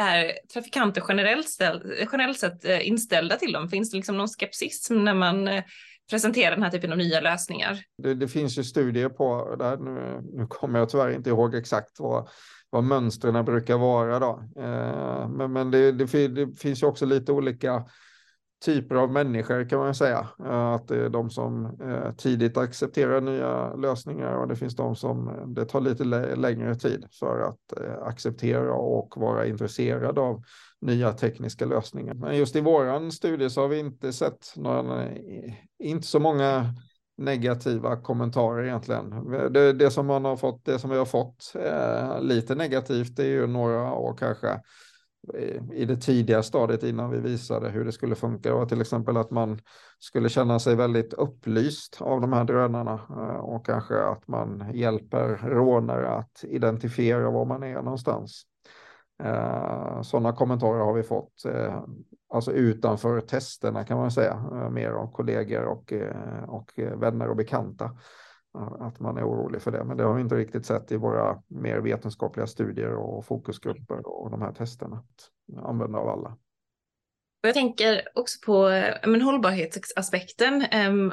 är 0.00 0.32
trafikanter 0.52 1.02
generellt, 1.08 1.48
ställ, 1.48 1.94
generellt 2.12 2.38
sett 2.38 2.64
inställda 2.64 3.36
till 3.36 3.52
dem? 3.52 3.68
Finns 3.68 3.90
det 3.90 3.96
liksom 3.96 4.16
någon 4.16 4.28
skepsism 4.28 5.04
när 5.04 5.14
man 5.14 5.48
presenterar 6.10 6.50
den 6.50 6.62
här 6.62 6.70
typen 6.70 6.92
av 6.92 6.98
nya 6.98 7.20
lösningar? 7.20 7.78
Det, 8.02 8.14
det 8.14 8.28
finns 8.28 8.58
ju 8.58 8.64
studier 8.64 9.08
på 9.08 9.56
det 9.58 9.64
här. 9.64 9.76
Nu, 9.76 10.20
nu 10.32 10.46
kommer 10.46 10.78
jag 10.78 10.88
tyvärr 10.88 11.10
inte 11.10 11.30
ihåg 11.30 11.54
exakt 11.54 11.90
vad 11.98 12.28
vad 12.70 12.84
mönstren 12.84 13.44
brukar 13.44 13.78
vara. 13.78 14.18
Då. 14.18 14.42
Eh, 14.56 15.28
men 15.28 15.52
men 15.52 15.70
det, 15.70 15.92
det, 15.92 16.28
det, 16.28 16.58
finns 16.58 16.82
ju 16.82 16.86
också 16.86 17.06
lite 17.06 17.32
olika 17.32 17.84
typer 18.64 18.94
av 18.94 19.12
människor 19.12 19.68
kan 19.68 19.78
man 19.78 19.94
säga. 19.94 20.28
Eh, 20.44 20.72
att 20.72 20.88
det 20.88 21.04
är 21.04 21.08
de 21.08 21.30
som 21.30 21.64
eh, 21.64 22.14
tidigt 22.16 22.56
accepterar 22.56 23.20
nya 23.20 23.74
lösningar 23.74 24.34
och 24.34 24.48
det 24.48 24.56
finns 24.56 24.76
de 24.76 24.96
som 24.96 25.44
det 25.54 25.64
tar 25.64 25.80
lite 25.80 26.04
längre 26.36 26.74
tid 26.74 27.06
för 27.20 27.40
att 27.40 27.78
acceptera 28.02 28.74
och 28.74 29.14
vara 29.16 29.46
intresserade 29.46 30.20
av 30.20 30.42
nya 30.80 31.12
tekniska 31.12 31.66
lösningar. 31.66 32.14
Men 32.14 32.36
just 32.36 32.56
i 32.56 32.60
våran 32.60 33.12
studie 33.12 33.50
så 33.50 33.60
har 33.60 33.68
vi 33.68 33.78
inte 33.78 34.12
sett 34.12 34.52
några, 34.56 35.08
inte 35.78 36.06
så 36.06 36.20
många 36.20 36.74
negativa 37.18 37.96
kommentarer 37.96 38.64
egentligen. 38.64 39.30
Det, 39.52 39.72
det, 39.72 39.90
som 39.90 40.06
man 40.06 40.24
har 40.24 40.36
fått, 40.36 40.64
det 40.64 40.78
som 40.78 40.90
vi 40.90 40.96
har 40.96 41.04
fått 41.04 41.52
eh, 41.54 42.20
lite 42.20 42.54
negativt, 42.54 43.16
det 43.16 43.22
är 43.22 43.30
ju 43.30 43.46
några 43.46 43.92
år 43.92 44.16
kanske 44.18 44.48
eh, 45.34 45.62
i 45.72 45.84
det 45.84 45.96
tidiga 45.96 46.42
stadiet 46.42 46.82
innan 46.82 47.10
vi 47.10 47.18
visade 47.18 47.68
hur 47.68 47.84
det 47.84 47.92
skulle 47.92 48.14
funka. 48.14 48.48
Det 48.48 48.54
var 48.54 48.66
till 48.66 48.80
exempel 48.80 49.16
att 49.16 49.30
man 49.30 49.60
skulle 49.98 50.28
känna 50.28 50.58
sig 50.58 50.76
väldigt 50.76 51.12
upplyst 51.12 51.98
av 52.00 52.20
de 52.20 52.32
här 52.32 52.44
drönarna 52.44 53.00
eh, 53.10 53.40
och 53.40 53.66
kanske 53.66 54.02
att 54.02 54.28
man 54.28 54.70
hjälper 54.74 55.28
rånare 55.28 56.08
att 56.08 56.44
identifiera 56.44 57.30
var 57.30 57.44
man 57.44 57.62
är 57.62 57.82
någonstans. 57.82 58.42
Eh, 59.24 60.02
Sådana 60.02 60.32
kommentarer 60.32 60.80
har 60.80 60.92
vi 60.94 61.02
fått, 61.02 61.44
eh, 61.44 61.82
alltså 62.28 62.52
utanför 62.52 63.20
testerna 63.20 63.84
kan 63.84 63.98
man 63.98 64.10
säga, 64.10 64.32
eh, 64.52 64.70
mer 64.70 64.90
av 64.90 65.12
kollegor 65.12 65.64
och, 65.64 65.92
eh, 65.92 66.44
och 66.48 66.72
vänner 66.76 67.28
och 67.28 67.36
bekanta. 67.36 67.84
Eh, 68.58 68.86
att 68.86 69.00
man 69.00 69.16
är 69.16 69.28
orolig 69.28 69.62
för 69.62 69.70
det, 69.70 69.84
men 69.84 69.96
det 69.96 70.04
har 70.04 70.14
vi 70.14 70.20
inte 70.20 70.34
riktigt 70.34 70.66
sett 70.66 70.92
i 70.92 70.96
våra 70.96 71.42
mer 71.46 71.78
vetenskapliga 71.78 72.46
studier 72.46 72.94
och 72.94 73.24
fokusgrupper 73.24 74.06
och 74.06 74.30
de 74.30 74.42
här 74.42 74.52
testerna. 74.52 75.04
Använda 75.62 75.98
av 75.98 76.08
alla. 76.08 76.36
Jag 77.40 77.54
tänker 77.54 78.02
också 78.14 78.38
på 78.46 78.68
eh, 78.68 78.94
men, 79.06 79.22
hållbarhetsaspekten. 79.22 80.64
Um, 80.88 81.12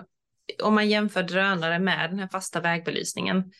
om 0.63 0.75
man 0.75 0.89
jämför 0.89 1.23
drönare 1.23 1.79
med 1.79 2.09
den 2.09 2.19
här 2.19 2.27
fasta 2.27 2.61
vägbelysningen. 2.61 3.51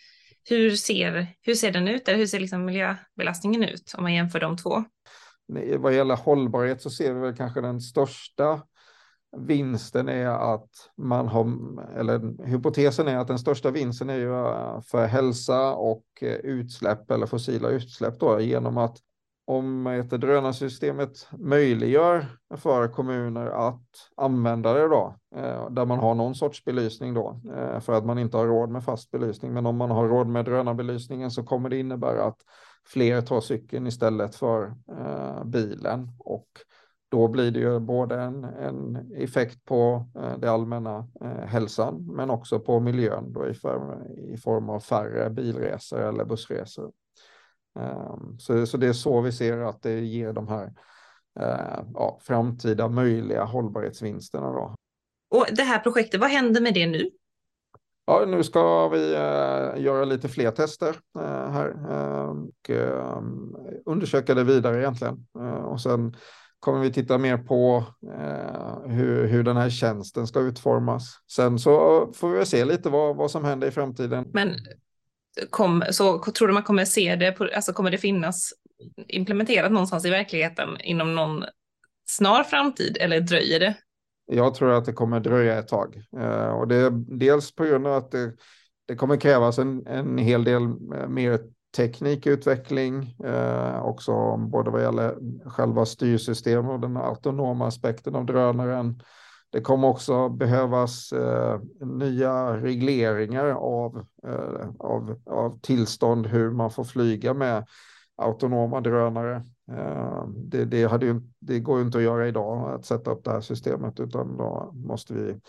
Hur 0.49 0.71
ser, 0.71 1.27
hur 1.41 1.53
ser 1.53 1.71
den 1.71 1.87
ut? 1.87 2.07
Eller 2.07 2.17
hur 2.17 2.25
ser 2.25 2.39
liksom 2.39 2.65
miljöbelastningen 2.65 3.63
ut 3.63 3.93
om 3.97 4.03
man 4.03 4.13
jämför 4.13 4.39
de 4.39 4.57
två? 4.57 4.83
Vad 5.77 5.93
gäller 5.93 6.15
hållbarhet 6.15 6.81
så 6.81 6.89
ser 6.89 7.13
vi 7.13 7.19
väl 7.19 7.35
kanske 7.35 7.61
den 7.61 7.81
största 7.81 8.61
vinsten 9.37 10.09
är 10.09 10.53
att 10.53 10.69
man 10.97 11.27
har, 11.27 11.45
eller 11.99 12.45
hypotesen 12.45 13.07
är 13.07 13.17
att 13.17 13.27
den 13.27 13.39
största 13.39 13.71
vinsten 13.71 14.09
är 14.09 14.17
ju 14.17 14.33
eh, 14.33 14.81
för 14.81 15.07
hälsa 15.07 15.73
och 15.73 16.05
eh, 16.21 16.35
utsläpp 16.35 17.11
eller 17.11 17.25
fossila 17.25 17.69
utsläpp 17.69 18.19
då 18.19 18.39
genom 18.39 18.77
att 18.77 18.97
om 19.45 19.87
ett 19.87 20.09
drönarsystemet 20.09 21.27
möjliggör 21.37 22.25
för 22.55 22.87
kommuner 22.87 23.45
att 23.45 23.83
använda 24.17 24.73
det 24.73 24.87
då, 24.87 25.15
eh, 25.35 25.69
där 25.69 25.85
man 25.85 25.99
har 25.99 26.15
någon 26.15 26.35
sorts 26.35 26.65
belysning 26.65 27.13
då, 27.13 27.41
eh, 27.55 27.79
för 27.79 27.93
att 27.93 28.05
man 28.05 28.19
inte 28.19 28.37
har 28.37 28.47
råd 28.47 28.69
med 28.69 28.83
fast 28.83 29.11
belysning. 29.11 29.53
Men 29.53 29.65
om 29.65 29.77
man 29.77 29.91
har 29.91 30.07
råd 30.07 30.27
med 30.27 30.45
drönarbelysningen 30.45 31.31
så 31.31 31.43
kommer 31.43 31.69
det 31.69 31.79
innebära 31.79 32.23
att 32.23 32.37
fler 32.87 33.21
tar 33.21 33.41
cykeln 33.41 33.87
istället 33.87 34.35
för 34.35 34.73
eh, 34.99 35.43
bilen 35.43 36.11
och 36.19 36.47
då 37.09 37.27
blir 37.27 37.51
det 37.51 37.59
ju 37.59 37.79
både 37.79 38.21
en, 38.21 38.43
en 38.43 39.11
effekt 39.15 39.65
på 39.65 40.07
det 40.39 40.47
allmänna 40.47 41.07
hälsan 41.45 42.07
men 42.15 42.29
också 42.29 42.59
på 42.59 42.79
miljön 42.79 43.33
då 43.33 43.47
i, 43.47 43.53
form, 43.53 44.03
i 44.17 44.37
form 44.37 44.69
av 44.69 44.79
färre 44.79 45.29
bilresor 45.29 45.99
eller 46.01 46.25
bussresor. 46.25 46.91
Ehm, 47.79 48.39
så, 48.39 48.65
så 48.65 48.77
det 48.77 48.87
är 48.87 48.93
så 48.93 49.21
vi 49.21 49.31
ser 49.31 49.57
att 49.57 49.81
det 49.81 49.99
ger 49.99 50.33
de 50.33 50.47
här 50.47 50.73
eh, 51.39 51.83
ja, 51.93 52.19
framtida 52.21 52.87
möjliga 52.87 53.43
hållbarhetsvinsterna. 53.43 54.51
Då. 54.51 54.75
Och 55.29 55.45
det 55.51 55.63
här 55.63 55.79
projektet, 55.79 56.19
vad 56.19 56.29
händer 56.29 56.61
med 56.61 56.73
det 56.73 56.87
nu? 56.87 57.09
Ja, 58.07 58.25
nu 58.27 58.43
ska 58.43 58.87
vi 58.87 59.13
uh, 59.13 59.83
göra 59.83 60.05
lite 60.05 60.29
fler 60.29 60.51
tester 60.51 60.95
uh, 61.19 61.51
här 61.51 61.75
och 62.29 62.71
undersöka 63.85 64.33
det 64.33 64.43
vidare 64.43 64.79
egentligen. 64.79 65.27
och 65.65 65.81
sen 65.81 66.15
kommer 66.59 66.79
vi 66.79 66.93
titta 66.93 67.17
mer 67.17 67.37
på 67.37 67.83
hur, 68.85 69.27
hur 69.27 69.43
den 69.43 69.57
här 69.57 69.69
tjänsten 69.69 70.27
ska 70.27 70.39
utformas. 70.39 71.19
Sen 71.31 71.59
så 71.59 72.07
får 72.13 72.29
vi 72.29 72.45
se 72.45 72.65
lite 72.65 72.89
vad, 72.89 73.15
vad 73.15 73.31
som 73.31 73.45
händer 73.45 73.67
i 73.67 73.71
framtiden. 73.71 74.25
Men 74.33 74.49
kom, 75.49 75.83
så 75.91 76.19
tror 76.19 76.47
du 76.47 76.53
man 76.53 76.63
kommer 76.63 76.85
se 76.85 77.15
det, 77.15 77.31
på, 77.31 77.49
alltså 77.55 77.73
kommer 77.73 77.91
det 77.91 77.97
finnas 77.97 78.53
implementerat 79.07 79.71
någonstans 79.71 80.05
i 80.05 80.09
verkligheten 80.09 80.69
inom 80.81 81.15
någon 81.15 81.43
snar 82.09 82.43
framtid 82.43 82.97
eller 82.99 83.19
dröjer 83.19 83.59
det? 83.59 83.75
Jag 84.31 84.55
tror 84.55 84.71
att 84.71 84.85
det 84.85 84.93
kommer 84.93 85.19
dröja 85.19 85.59
ett 85.59 85.67
tag 85.67 86.03
eh, 86.17 86.47
och 86.47 86.67
det 86.67 86.75
är 86.75 86.91
dels 87.19 87.55
på 87.55 87.63
grund 87.63 87.87
av 87.87 87.93
att 87.93 88.11
det, 88.11 88.33
det 88.87 88.95
kommer 88.95 89.17
krävas 89.17 89.57
en, 89.57 89.87
en 89.87 90.17
hel 90.17 90.43
del 90.43 90.63
eh, 90.63 91.07
mer 91.07 91.39
teknikutveckling 91.75 93.15
eh, 93.25 93.81
också 93.81 94.37
både 94.37 94.71
vad 94.71 94.81
gäller 94.81 95.15
själva 95.49 95.85
styrsystem 95.85 96.69
och 96.69 96.79
den 96.79 96.97
autonoma 96.97 97.67
aspekten 97.67 98.15
av 98.15 98.25
drönaren 98.25 99.01
det 99.55 99.61
kommer 99.61 99.87
också 99.87 100.29
behövas 100.29 101.11
eh, 101.11 101.59
nya 101.79 102.57
regleringar 102.57 103.45
av, 103.45 104.05
eh, 104.27 104.69
av, 104.79 105.19
av 105.25 105.59
tillstånd 105.61 106.27
hur 106.27 106.51
man 106.51 106.71
får 106.71 106.83
flyga 106.83 107.33
med 107.33 107.65
autonoma 108.15 108.81
drönare. 108.81 109.35
Eh, 109.71 110.27
det, 110.27 110.65
det, 110.65 110.83
hade 110.83 111.05
ju, 111.05 111.21
det 111.39 111.59
går 111.59 111.79
ju 111.79 111.85
inte 111.85 111.97
att 111.97 112.03
göra 112.03 112.27
idag 112.27 112.73
att 112.73 112.85
sätta 112.85 113.11
upp 113.11 113.23
det 113.23 113.31
här 113.31 113.41
systemet 113.41 113.99
utan 113.99 114.37
då 114.37 114.71
måste 114.73 115.13
vi 115.13 115.39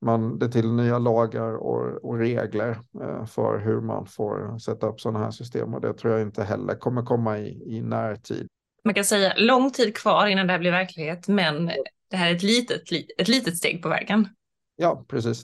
man 0.00 0.38
det 0.38 0.48
till 0.48 0.72
nya 0.72 0.98
lagar 0.98 1.56
och, 1.56 2.04
och 2.04 2.18
regler 2.18 2.78
eh, 3.02 3.26
för 3.26 3.58
hur 3.58 3.80
man 3.80 4.06
får 4.06 4.58
sätta 4.58 4.86
upp 4.86 5.00
sådana 5.00 5.24
här 5.24 5.30
system 5.30 5.74
och 5.74 5.80
det 5.80 5.94
tror 5.94 6.12
jag 6.12 6.22
inte 6.22 6.44
heller 6.44 6.74
kommer 6.74 7.02
komma 7.02 7.38
i, 7.38 7.76
i 7.76 7.80
närtid. 7.82 8.46
Man 8.84 8.94
kan 8.94 9.04
säga 9.04 9.32
lång 9.36 9.70
tid 9.70 9.96
kvar 9.96 10.26
innan 10.26 10.46
det 10.46 10.52
här 10.52 10.60
blir 10.60 10.70
verklighet, 10.70 11.28
men 11.28 11.70
det 12.10 12.16
här 12.16 12.30
är 12.30 12.36
ett 12.36 12.42
litet, 12.42 12.82
ett 13.18 13.28
litet 13.28 13.56
steg 13.56 13.82
på 13.82 13.88
vägen. 13.88 14.28
Ja, 14.76 15.04
precis. 15.08 15.42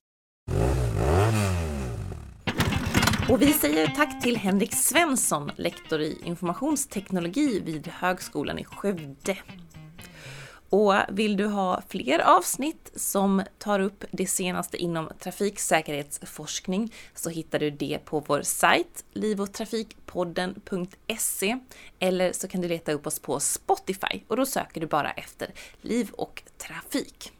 Och 3.29 3.41
vi 3.41 3.53
säger 3.53 3.87
tack 3.87 4.23
till 4.23 4.37
Henrik 4.37 4.73
Svensson, 4.73 5.51
lektor 5.55 6.01
i 6.01 6.17
informationsteknologi 6.23 7.59
vid 7.65 7.87
Högskolan 7.87 8.59
i 8.59 8.63
Skövde. 8.63 9.37
Och 10.75 10.93
vill 11.09 11.37
du 11.37 11.45
ha 11.45 11.81
fler 11.87 12.19
avsnitt 12.19 12.91
som 12.95 13.43
tar 13.57 13.79
upp 13.79 14.05
det 14.11 14.27
senaste 14.27 14.77
inom 14.77 15.09
trafiksäkerhetsforskning 15.19 16.93
så 17.13 17.29
hittar 17.29 17.59
du 17.59 17.69
det 17.69 17.99
på 18.05 18.19
vår 18.19 18.41
sajt 18.41 19.05
livotrafikpodden.se 19.13 21.57
eller 21.99 22.33
så 22.33 22.47
kan 22.47 22.61
du 22.61 22.67
leta 22.67 22.91
upp 22.91 23.07
oss 23.07 23.19
på 23.19 23.39
Spotify 23.39 24.21
och 24.27 24.37
då 24.37 24.45
söker 24.45 24.81
du 24.81 24.87
bara 24.87 25.11
efter 25.11 25.53
Liv 25.81 26.09
och 26.11 26.43
Trafik. 26.57 27.31